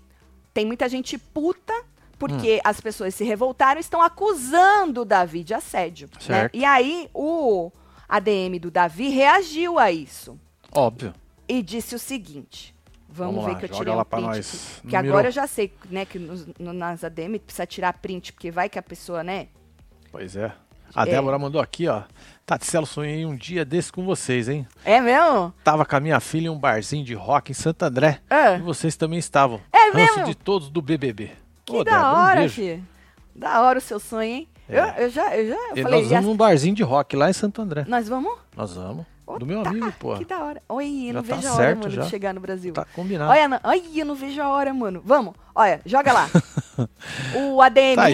[0.52, 1.74] tem muita gente puta
[2.18, 6.10] porque as pessoas se revoltaram e estão acusando o Davi de assédio.
[6.16, 6.22] Né?
[6.22, 6.56] Certo.
[6.56, 7.72] E aí o
[8.10, 10.40] ADM do Davi reagiu a isso
[10.76, 11.14] Óbvio.
[11.48, 12.73] e disse o seguinte.
[13.14, 14.22] Vamos, Vamos ver lá, que eu tirei um print.
[14.24, 14.82] nós.
[14.84, 18.34] Não Que agora eu já sei, né, que nos, no- nas ADM precisa tirar print,
[18.34, 19.48] porque vai que a pessoa, né?
[20.12, 20.52] Pois é.
[20.96, 21.06] A É.
[21.12, 22.04] Débora mandou aqui, ó.
[22.46, 24.68] Taticelo, sonhei um dia desse com vocês, hein?
[24.86, 25.54] É mesmo?
[25.64, 28.20] Tava com a minha filha em um barzinho de rock em Santo André.
[28.30, 28.54] Ah.
[28.58, 29.60] E vocês também estavam.
[29.72, 30.26] É Ranço mesmo?
[30.26, 31.32] de todos do BBB.
[31.66, 32.56] Que Ô, da Débora, um hora, beijo.
[32.56, 32.88] filho.
[33.36, 34.48] Da hora o seu sonho, hein?
[34.70, 34.80] É.
[34.80, 37.30] Eu, eu já, eu já eu falei, nós já- vamos num barzinho de rock lá
[37.30, 37.86] em Santo André.
[37.88, 38.34] nós vamos?
[38.56, 39.06] Nós vamos.
[39.26, 40.18] Ô, Do meu tá, amigo, pô.
[40.18, 40.62] Que da hora.
[40.68, 42.02] Oi, eu Já não tá vejo a hora, mano, já.
[42.04, 42.74] de chegar no Brasil.
[42.74, 43.32] Tá combinado.
[43.32, 45.02] Olha, não, ai, eu não vejo a hora, mano.
[45.06, 46.30] Vamos, olha, joga lá.
[47.36, 48.14] o ADM Tá aí.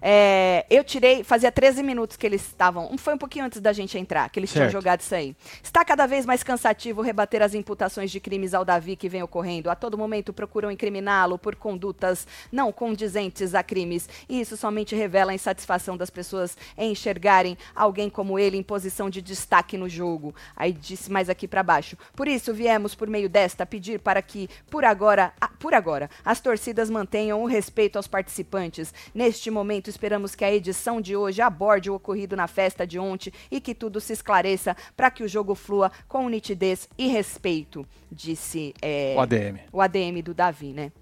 [0.00, 2.96] É, eu tirei, fazia 13 minutos que eles estavam.
[2.96, 4.72] Foi um pouquinho antes da gente entrar, que eles tinham Certo.
[4.72, 5.34] jogado isso aí.
[5.62, 9.70] Está cada vez mais cansativo rebater as imputações de crimes ao Davi que vem ocorrendo.
[9.70, 14.08] A todo momento procuram incriminá-lo por condutas não condizentes a crimes.
[14.28, 19.10] E isso somente revela a insatisfação das pessoas em enxergarem alguém como ele em posição
[19.10, 20.34] de destaque no jogo.
[20.56, 21.96] Aí disse mais aqui para baixo.
[22.14, 26.40] Por isso viemos por meio desta pedir para que por agora, ah, por agora, as
[26.40, 28.94] torcidas mantenham o respeito aos participantes.
[29.12, 33.32] Neste momento esperamos que a edição de hoje aborde o ocorrido na festa de ontem
[33.50, 38.74] e que tudo se esclareça para que o jogo flua com nitidez e respeito, disse
[38.80, 39.58] é, O ADM.
[39.72, 40.92] o ADM do Davi, né?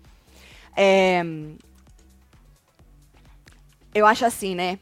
[0.76, 1.22] É,
[3.94, 4.78] eu acho assim, né?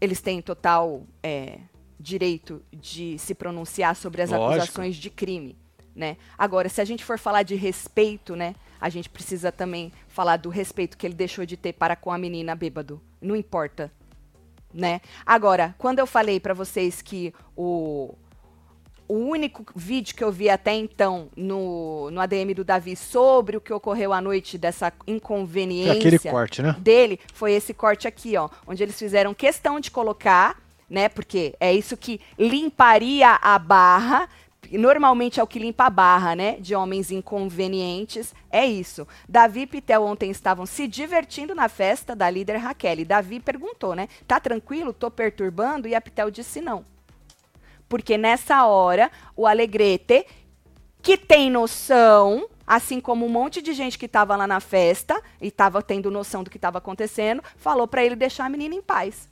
[0.00, 1.58] Eles têm total é,
[1.98, 4.54] direito de se pronunciar sobre as Lógico.
[4.54, 5.56] acusações de crime,
[5.94, 6.16] né?
[6.36, 8.54] Agora, se a gente for falar de respeito, né?
[8.80, 12.18] A gente precisa também falar do respeito que ele deixou de ter para com a
[12.18, 13.00] menina bêbado.
[13.20, 13.88] Não importa,
[14.74, 15.00] né?
[15.24, 18.16] Agora, quando eu falei pra vocês que o
[19.06, 23.60] o único vídeo que eu vi até então no, no ADM do Davi sobre o
[23.60, 26.76] que ocorreu à noite dessa inconveniência aquele corte, né?
[26.78, 30.60] dele foi esse corte aqui, ó, onde eles fizeram questão de colocar,
[30.90, 34.28] né, porque é isso que limparia a barra
[34.76, 36.56] normalmente é o que limpa a barra, né?
[36.60, 38.34] De homens inconvenientes.
[38.50, 39.06] É isso.
[39.26, 42.98] Davi e Pitel ontem estavam se divertindo na festa da líder Raquel.
[42.98, 44.08] E Davi perguntou, né?
[44.26, 44.92] Tá tranquilo?
[44.92, 45.88] Tô perturbando?
[45.88, 46.84] E a Pitel disse não.
[47.88, 50.26] Porque nessa hora, o Alegrete,
[51.00, 55.48] que tem noção, assim como um monte de gente que estava lá na festa e
[55.48, 59.28] estava tendo noção do que estava acontecendo, falou para ele deixar a menina em paz.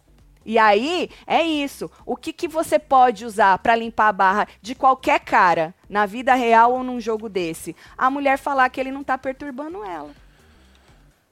[0.48, 1.90] E aí, é isso.
[2.06, 6.34] O que, que você pode usar para limpar a barra de qualquer cara, na vida
[6.34, 7.74] real ou num jogo desse?
[7.98, 10.12] A mulher falar que ele não tá perturbando ela.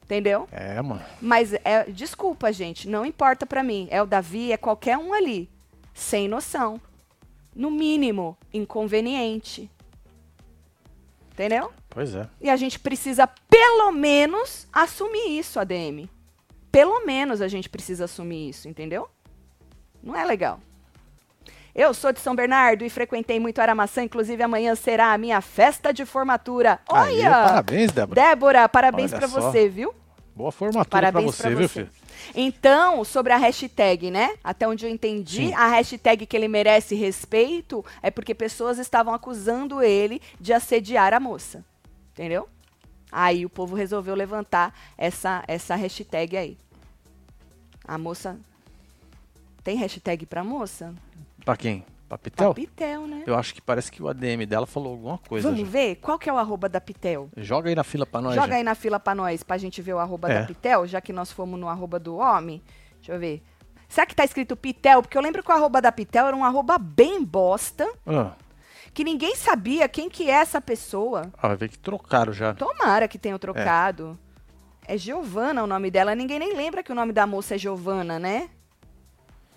[0.02, 0.48] Entendeu?
[0.50, 1.00] É, mano.
[1.22, 3.86] Mas, é, desculpa, gente, não importa para mim.
[3.88, 5.48] É o Davi, é qualquer um ali.
[5.94, 6.80] Sem noção.
[7.54, 9.70] No mínimo, inconveniente.
[11.30, 11.72] Entendeu?
[11.88, 12.28] Pois é.
[12.40, 16.08] E a gente precisa, pelo menos, assumir isso, ADM.
[16.74, 19.08] Pelo menos a gente precisa assumir isso, entendeu?
[20.02, 20.58] Não é legal.
[21.72, 25.92] Eu sou de São Bernardo e frequentei muito Aramaçã, inclusive amanhã será a minha festa
[25.92, 26.80] de formatura.
[26.88, 27.30] Olha!
[27.30, 28.20] parabéns, Débora.
[28.20, 29.40] Débora, parabéns só.
[29.40, 29.94] você, viu?
[30.34, 31.90] Boa formatura Parabéns pra você, viu, filho?
[32.34, 34.34] Então, sobre a hashtag, né?
[34.42, 35.54] Até onde eu entendi, Sim.
[35.54, 41.20] a hashtag que ele merece respeito é porque pessoas estavam acusando ele de assediar a
[41.20, 41.64] moça.
[42.12, 42.48] Entendeu?
[43.12, 46.58] Aí o povo resolveu levantar essa, essa hashtag aí.
[47.86, 48.36] A moça.
[49.62, 50.94] Tem hashtag pra moça?
[51.44, 51.84] Pra quem?
[52.08, 52.54] Pra Pitel?
[52.54, 53.22] Pitel, né?
[53.26, 55.48] Eu acho que parece que o ADM dela falou alguma coisa.
[55.50, 55.70] Vamos já.
[55.70, 55.96] ver?
[55.96, 57.28] Qual que é o arroba da Pitel?
[57.36, 58.34] Joga aí na fila pra nós.
[58.34, 58.56] Joga gente.
[58.56, 60.40] aí na fila pra nós, pra gente ver o arroba É.
[60.40, 62.62] da Pitel, já que nós fomos no arroba do homem.
[62.96, 63.42] Deixa eu ver.
[63.88, 65.00] Será que tá escrito Pitel?
[65.02, 68.32] Porque eu lembro que o arroba da Pitel era um arroba bem bosta, Ah,
[68.92, 71.30] que ninguém sabia quem que é essa pessoa.
[71.38, 72.54] ah, vai ver que trocaram já.
[72.54, 74.18] Tomara que tenham trocado.
[74.20, 74.33] É
[74.96, 76.14] Giovana o nome dela.
[76.14, 78.48] Ninguém nem lembra que o nome da moça é Giovana, né?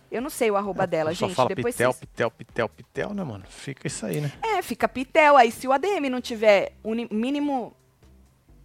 [0.09, 1.35] Eu não sei o arroba dela, Só gente.
[1.35, 3.43] fala Depois Pitel, vocês- Pitel, Pitel, Pitel, né, mano?
[3.49, 4.31] Fica isso aí, né?
[4.41, 5.35] É, fica Pitel.
[5.35, 7.73] Aí se o ADM não tiver o ni- mínimo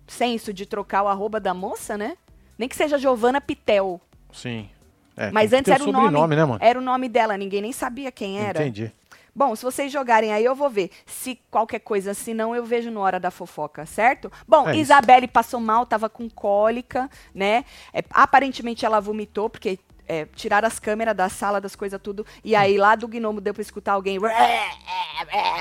[0.07, 2.17] senso de trocar o arroba da moça, né?
[2.57, 4.01] Nem que seja Giovana Pitel.
[4.33, 4.69] Sim.
[5.17, 6.59] É, Mas antes era o nome, né, mano?
[6.63, 8.61] era o nome dela, ninguém nem sabia quem era.
[8.63, 8.93] Entendi.
[9.35, 10.91] Bom, se vocês jogarem aí, eu vou ver.
[11.07, 14.31] Se qualquer coisa, se não, eu vejo na hora da fofoca, certo?
[14.47, 14.77] Bom, É.
[14.77, 17.65] Isabelle passou mal, tava com cólica, né?
[17.95, 22.27] É, aparentemente ela vomitou, porque é, tiraram as câmeras da sala, das coisas tudo.
[22.45, 24.19] E aí lá do gnomo deu pra escutar alguém.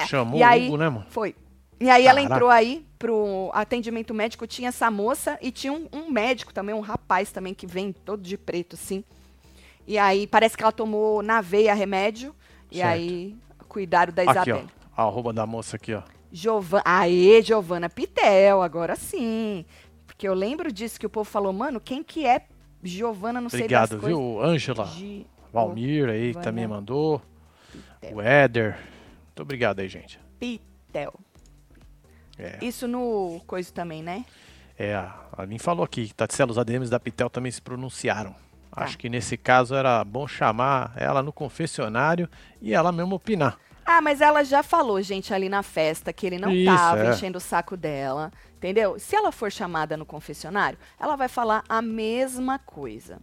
[0.07, 1.05] Chamou e aí, o Hugo, né, mano?
[1.09, 1.33] Foi.
[1.79, 2.35] E aí ela Caraca.
[2.35, 6.79] entrou aí pro atendimento médico, tinha essa moça e tinha um, um médico também, um
[6.81, 9.03] rapaz também que vem todo de preto, assim.
[9.87, 12.35] E aí parece que ela tomou na veia remédio.
[12.69, 12.89] E Certo.
[12.93, 13.35] aí
[13.71, 14.67] cuidaram da Aqui, Isabelle.
[14.97, 15.01] ó.
[15.01, 16.01] A arroba da moça aqui, ó.
[16.31, 16.81] Jovan...
[16.83, 19.65] Aê, Giovana Pitel, agora sim.
[20.05, 22.45] Porque eu lembro disso que o povo falou, mano, quem que é
[22.83, 24.17] Giovana, não sei Obrigado, das coisas.
[24.17, 24.41] viu?
[24.43, 24.89] Ângela,
[25.53, 27.21] Valmir aí que Vânia também mandou.
[27.71, 28.15] Pitel.
[28.17, 28.77] O Éder.
[29.27, 30.19] Muito obrigado aí, gente.
[30.39, 31.13] Pitel.
[32.37, 34.25] É, Isso no coisa também, né?
[34.77, 38.33] é a Aline falou aqui que Tatselo, os ADMs da Pitel também se pronunciaram.
[38.71, 38.83] Tá.
[38.83, 42.29] Acho que nesse caso era bom chamar ela no confessionário
[42.61, 43.59] e ela mesmo opinar.
[43.85, 47.11] Ah, mas ela já falou, gente, ali na festa, que ele não Isso, tava é.
[47.11, 48.31] enchendo o saco dela.
[48.55, 48.97] Entendeu?
[48.97, 53.19] Se ela for chamada no confessionário, ela vai falar a mesma coisa.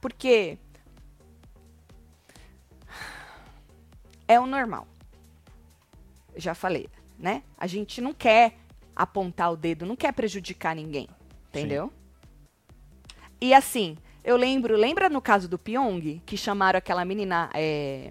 [0.00, 0.58] Porque
[4.28, 4.86] é o normal.
[6.36, 7.42] Já falei, né?
[7.58, 8.56] A gente não quer
[8.94, 11.08] apontar o dedo, não quer prejudicar ninguém.
[11.48, 11.92] Entendeu?
[13.40, 18.10] E assim, eu lembro, lembra no caso do Pyong, que chamaram aquela menina, é,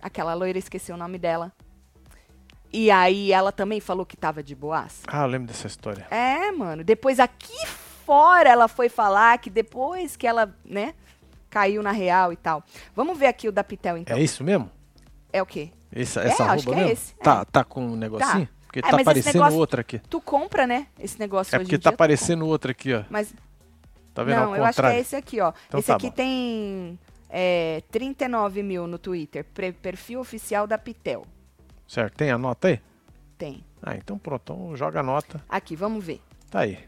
[0.00, 1.52] aquela loira, esqueci o nome dela.
[2.72, 5.00] E aí ela também falou que tava de boas.
[5.06, 6.06] Ah, eu lembro dessa história.
[6.10, 6.84] É, mano.
[6.84, 7.66] Depois aqui
[8.04, 10.94] fora ela foi falar que depois que ela, né,
[11.48, 12.62] caiu na real e tal.
[12.94, 14.16] Vamos ver aqui o da Pitel, então.
[14.16, 14.70] É isso mesmo?
[15.32, 15.70] É o quê?
[15.92, 16.74] Essa, É, essa é mesmo?
[16.90, 17.44] esse, Tá, é.
[17.46, 18.48] tá com um negocinho?
[18.66, 19.98] Porque É, tá aparecendo negócio- outra aqui.
[20.10, 23.04] Tu compra, né, esse negócio É porque tá aparecendo outra aqui, ó.
[23.08, 23.32] Mas
[24.16, 24.40] Tá vendo?
[24.40, 25.52] não, eu acho que é esse aqui, ó.
[25.68, 26.12] Então esse tá aqui bom.
[26.14, 26.98] tem
[27.28, 29.44] é, 39 mil no Twitter.
[29.82, 31.26] Perfil oficial da Pitel.
[31.86, 32.80] Certo, tem a nota aí?
[33.36, 33.62] Tem.
[33.82, 35.44] Ah, então pronto, então joga a nota.
[35.46, 36.22] Aqui, vamos ver.
[36.50, 36.78] Tá aí.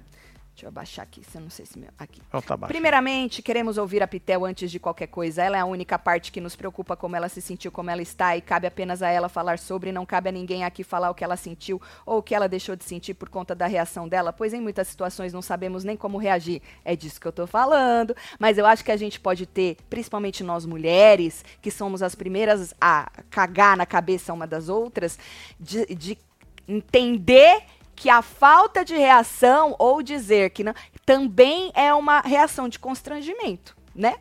[0.58, 1.88] Deixa eu abaixar aqui, se eu não sei se meu.
[1.96, 2.20] Aqui.
[2.26, 2.58] Então tá.
[2.66, 5.40] Primeiramente, queremos ouvir a Pitel antes de qualquer coisa.
[5.40, 8.36] Ela é a única parte que nos preocupa como ela se sentiu, como ela está,
[8.36, 9.92] e cabe apenas a ela falar sobre.
[9.92, 12.74] Não cabe a ninguém aqui falar o que ela sentiu ou o que ela deixou
[12.74, 16.18] de sentir por conta da reação dela, pois em muitas situações não sabemos nem como
[16.18, 16.60] reagir.
[16.84, 18.16] É disso que eu tô falando.
[18.36, 22.74] Mas eu acho que a gente pode ter, principalmente nós mulheres, que somos as primeiras
[22.80, 25.20] a cagar na cabeça uma das outras,
[25.60, 26.18] de, de
[26.66, 27.62] entender
[27.98, 30.72] que a falta de reação ou dizer que não
[31.04, 34.14] também é uma reação de constrangimento, né?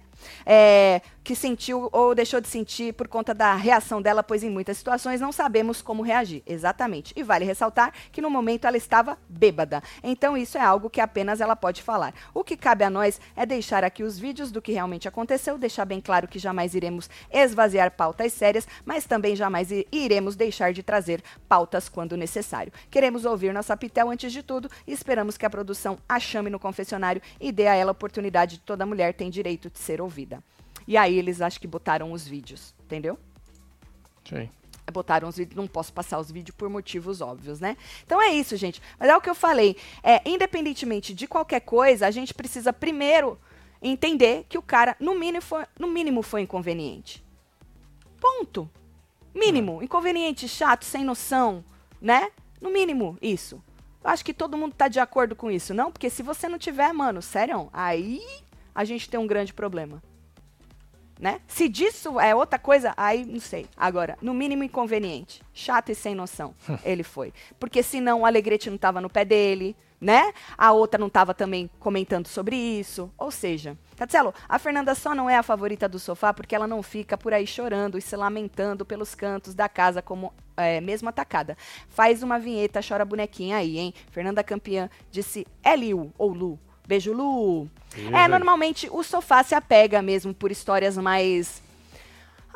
[0.44, 4.78] É, que sentiu ou deixou de sentir por conta da reação dela, pois em muitas
[4.78, 6.42] situações não sabemos como reagir.
[6.48, 7.12] Exatamente.
[7.18, 9.84] E vale ressaltar que no momento ela estava bêbada.
[10.02, 12.14] Então isso é algo que apenas ela pode falar.
[12.34, 15.84] O que cabe a nós é deixar aqui os vídeos do que realmente aconteceu, deixar
[15.84, 21.22] bem claro que jamais iremos esvaziar pautas sérias, mas também jamais iremos deixar de trazer
[21.50, 22.72] pautas quando necessário.
[22.90, 26.58] Queremos ouvir nossa Pitel antes de tudo e esperamos que a produção a chame no
[26.58, 30.42] confessionário e dê a ela a oportunidade de toda mulher tem direito de ser ouvida.
[30.88, 33.20] E aí eles acho que botaram os vídeos, entendeu?
[34.24, 34.50] Sim.
[34.92, 37.76] Botaram os vídeos, não posso passar os vídeos por motivos óbvios, né?
[38.06, 38.82] Então é isso, gente.
[38.98, 39.76] Mas é o que eu falei.
[40.02, 43.38] É, independentemente de qualquer coisa, a gente precisa primeiro
[43.82, 47.24] entender que o cara, no mínimo, foi, no mínimo foi inconveniente.
[48.20, 48.70] Ponto.
[49.36, 49.84] Mínimo.
[49.84, 51.66] Inconveniente, chato, sem noção,
[52.02, 52.32] né?
[52.62, 53.62] No mínimo, isso.
[54.02, 55.92] Eu acho que todo mundo tá de acordo com isso, não?
[55.92, 58.22] Porque se você não tiver, mano, sério, aí
[58.74, 60.02] a gente tem um grande problema.
[61.20, 61.42] Né?
[61.48, 63.66] Se disso é outra coisa, aí não sei.
[63.76, 65.42] Agora, no mínimo inconveniente.
[65.54, 66.54] Chato e sem noção.
[66.86, 67.34] ele foi.
[67.60, 70.32] Porque senão o Alegrete não estava no pé dele, né?
[70.58, 73.12] A outra não estava também comentando sobre isso.
[73.18, 76.84] Ou seja, Tatselo, a Fernanda só não é a favorita do sofá porque ela não
[76.84, 81.58] fica por aí chorando e se lamentando pelos cantos da casa como é, mesmo atacada.
[81.90, 83.94] Faz uma vinheta, chora bonequinha aí, hein?
[84.12, 86.60] Fernanda campeã disse é Liu ou Lu.
[86.88, 87.68] Beijo, Lu.
[88.14, 91.62] É, normalmente o sofá se apega mesmo por histórias mais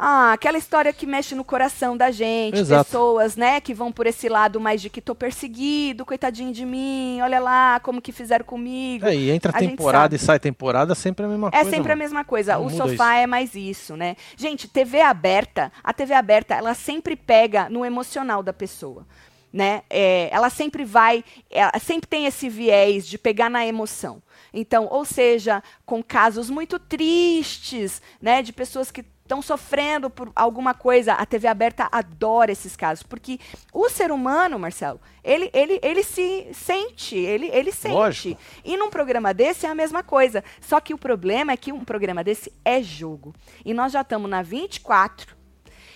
[0.04, 2.86] ah, aquela história que mexe no coração da gente, Exato.
[2.86, 7.20] pessoas, né, que vão por esse lado mais de que tô perseguido, coitadinho de mim,
[7.22, 9.06] olha lá como que fizeram comigo.
[9.06, 11.70] É, e entra A temporada e sai temporada, sempre a mesma É coisa.
[11.70, 12.58] sempre a mesma coisa.
[12.58, 14.16] Não o sofá é mais isso, né?
[14.36, 19.06] Gente, TV aberta, a TV aberta, ela sempre pega no emocional da pessoa.
[19.52, 19.84] Né?
[19.90, 24.22] É, ela sempre vai, ela sempre tem esse viés de pegar na emoção.
[24.54, 30.74] Então, ou seja, com casos muito tristes, né, de pessoas que estão sofrendo por alguma
[30.74, 33.40] coisa, a TV aberta adora esses casos, porque
[33.72, 37.94] o ser humano, Marcelo, ele, ele, ele se sente, ele, ele sente.
[37.94, 38.42] Lógico.
[38.66, 40.44] E num programa desse é a mesma coisa.
[40.60, 43.34] Só que o problema é que um programa desse é jogo.
[43.64, 45.38] E nós já estamos na 24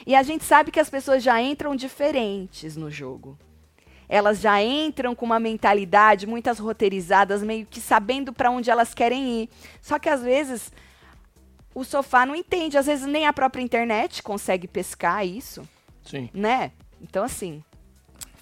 [0.08, 3.38] e a gente sabe que as pessoas já entram diferentes no jogo.
[4.08, 9.44] Elas já entram com uma mentalidade, muitas roteirizadas, meio que sabendo para onde elas querem
[9.44, 9.50] ir.
[9.82, 10.72] Só que às vezes
[11.74, 15.68] o sofá não entende, às vezes nem a própria internet consegue pescar isso
[16.06, 16.30] Sim.
[16.34, 16.72] né?
[17.02, 17.64] Então, assim,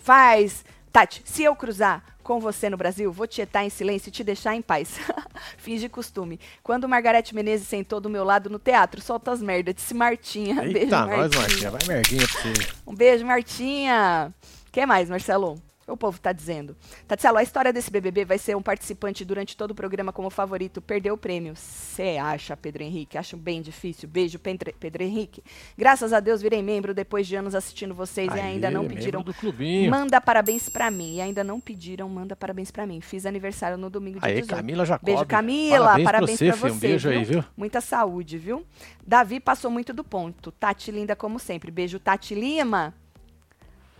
[0.02, 0.64] faz.
[0.92, 4.56] Tati, se eu cruzar com você no Brasil, vou tietar em silêncio e te deixar
[4.56, 5.00] em paz.
[5.58, 6.40] Finge costume.
[6.62, 9.74] Quando Margarete Menezes sentou do meu lado no teatro, solta as merdas.
[9.74, 10.56] Disse Martinha.
[10.62, 11.42] beijo, Eita, nós, Martinha.
[11.42, 11.72] Martinha.
[11.72, 12.54] Vai merguinha pra você.
[12.86, 14.34] Um beijo, Martinha.
[14.74, 15.62] Que mais, Marcelo?
[15.86, 16.78] O povo tá dizendo.
[17.08, 20.82] Tatselo, a história desse BBB vai ser um participante durante todo o programa como favorito.
[20.82, 21.56] Perdeu o prêmio.
[21.56, 23.18] Você acha, Pedro Henrique?
[23.18, 24.08] Acho bem difícil.
[24.08, 25.44] Beijo, Pedro, Henrique.
[25.78, 29.34] Graças a Deus virei membro depois de anos assistindo vocês e ainda não pediram do
[29.34, 29.92] clubinho.
[29.92, 31.18] Manda parabéns pra mim.
[31.18, 33.02] E ainda não pediram, manda parabéns pra mim.
[33.02, 34.56] Fiz aniversário no domingo de Aí, 18.
[34.56, 35.06] Camila Jacob.
[35.06, 35.86] Beijo, Camila.
[35.86, 36.76] Parabéns, Parabéns, pra você, pra você.
[36.76, 37.44] Um beijo aí, viu?
[37.58, 38.66] Muita saúde, viu?
[39.06, 40.50] Davi passou muito do ponto.
[40.50, 41.70] Tati linda como sempre.
[41.70, 42.96] Beijo, Tati Lima.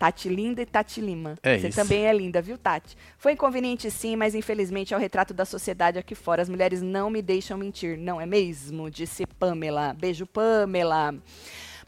[0.04, 1.36] Tati linda e Tati Lima.
[1.42, 1.80] É Você isso.
[1.82, 2.98] também é linda, viu, Tati?
[3.18, 6.42] Foi inconveniente sim, mas infelizmente é o retrato da sociedade aqui fora.
[6.42, 8.92] As mulheres não me deixam mentir, não é mesmo?
[8.92, 9.96] Disse Pamela.
[9.98, 11.16] Beijo, Pamela.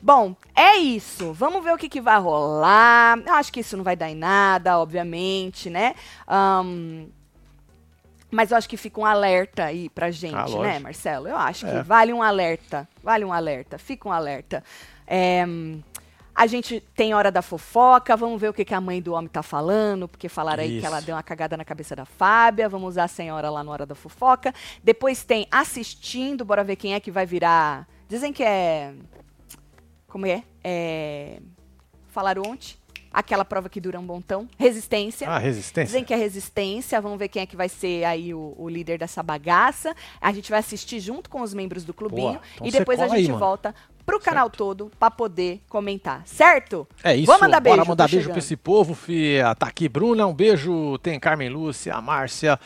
[0.01, 1.33] Bom, é isso.
[1.33, 3.19] Vamos ver o que, que vai rolar.
[3.25, 5.93] Eu acho que isso não vai dar em nada, obviamente, né?
[6.25, 7.07] Ahn,
[8.31, 10.79] mas eu acho que fica um alerta aí pra gente, Ah, né.
[10.79, 11.27] Marcelo?
[11.27, 11.83] Eu acho que É.
[11.83, 12.87] vale um alerta.
[13.03, 13.77] Vale um alerta.
[13.77, 14.63] Fica um alerta.
[15.05, 15.45] É,
[16.35, 19.29] a gente tem hora da fofoca, vamos ver o que, que a mãe do homem
[19.29, 20.85] tá falando, porque falaram aí que Isso.
[20.85, 22.67] ela deu uma cagada na cabeça da Fábia.
[22.67, 24.53] Vamos usar a senhora lá na hora da fofoca.
[24.83, 27.87] Depois tem assistindo, bora ver quem é que vai virar.
[28.09, 28.93] Dizem que é.
[30.09, 30.43] Como é?
[30.61, 31.39] É.
[32.09, 32.75] Falaram ontem.
[33.13, 34.45] Aquela prova que dura um montão.
[34.57, 35.29] Resistência.
[35.29, 35.85] Ah, resistência.
[35.85, 36.99] Dizem que é resistência.
[36.99, 39.95] Vamos ver quem é que vai ser aí o, o líder dessa bagaça.
[40.19, 42.33] A gente vai assistir junto com os membros do clubinho.
[42.33, 42.41] Boa.
[42.55, 43.39] Então e depois a aí, gente mano.
[43.39, 43.73] volta
[44.05, 46.21] pro canal todo pra poder comentar.
[46.25, 46.87] Certo?
[47.03, 47.77] É isso, Vamos mandar beijo.
[47.77, 49.55] bora mandar beijo pra esse povo, fia.
[49.55, 50.97] Tá aqui, Bruna, um beijo.
[50.99, 52.59] Tem Carmen Lúcia, Márcia,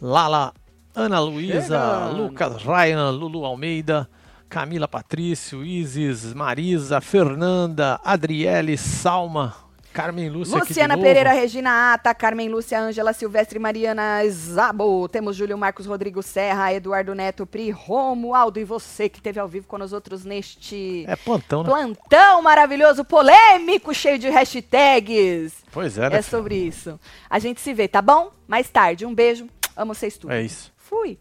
[0.00, 0.52] Lala,
[0.94, 2.08] Ana Luísa.
[2.08, 4.08] Lucas Ryan, Lulu Almeida,
[4.48, 9.54] Camila Patrício, Isis, Marisa, Fernanda, Adriele, Salma,
[9.98, 10.96] Carmen Lúcia Luciana.
[10.96, 15.08] Pereira, Regina Ata, Carmen Lúcia, Ângela Silvestre, Mariana Zabo.
[15.08, 19.66] Temos Júlio Marcos Rodrigo Serra, Eduardo Neto, Pri, Romualdo e você que esteve ao vivo
[19.66, 21.68] com nós outros neste É plantão, né?
[21.68, 25.52] plantão maravilhoso, polêmico, cheio de hashtags.
[25.72, 26.18] Pois é, né?
[26.18, 27.00] É sobre isso.
[27.28, 28.30] A gente se vê, tá bom?
[28.46, 29.04] Mais tarde.
[29.04, 29.48] Um beijo.
[29.76, 30.32] Amo vocês tudo.
[30.32, 30.72] É isso.
[30.76, 31.18] Fui.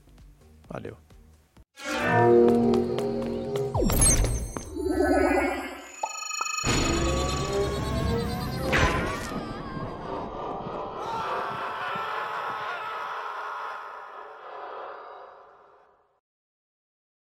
[0.69, 0.95] Valeu.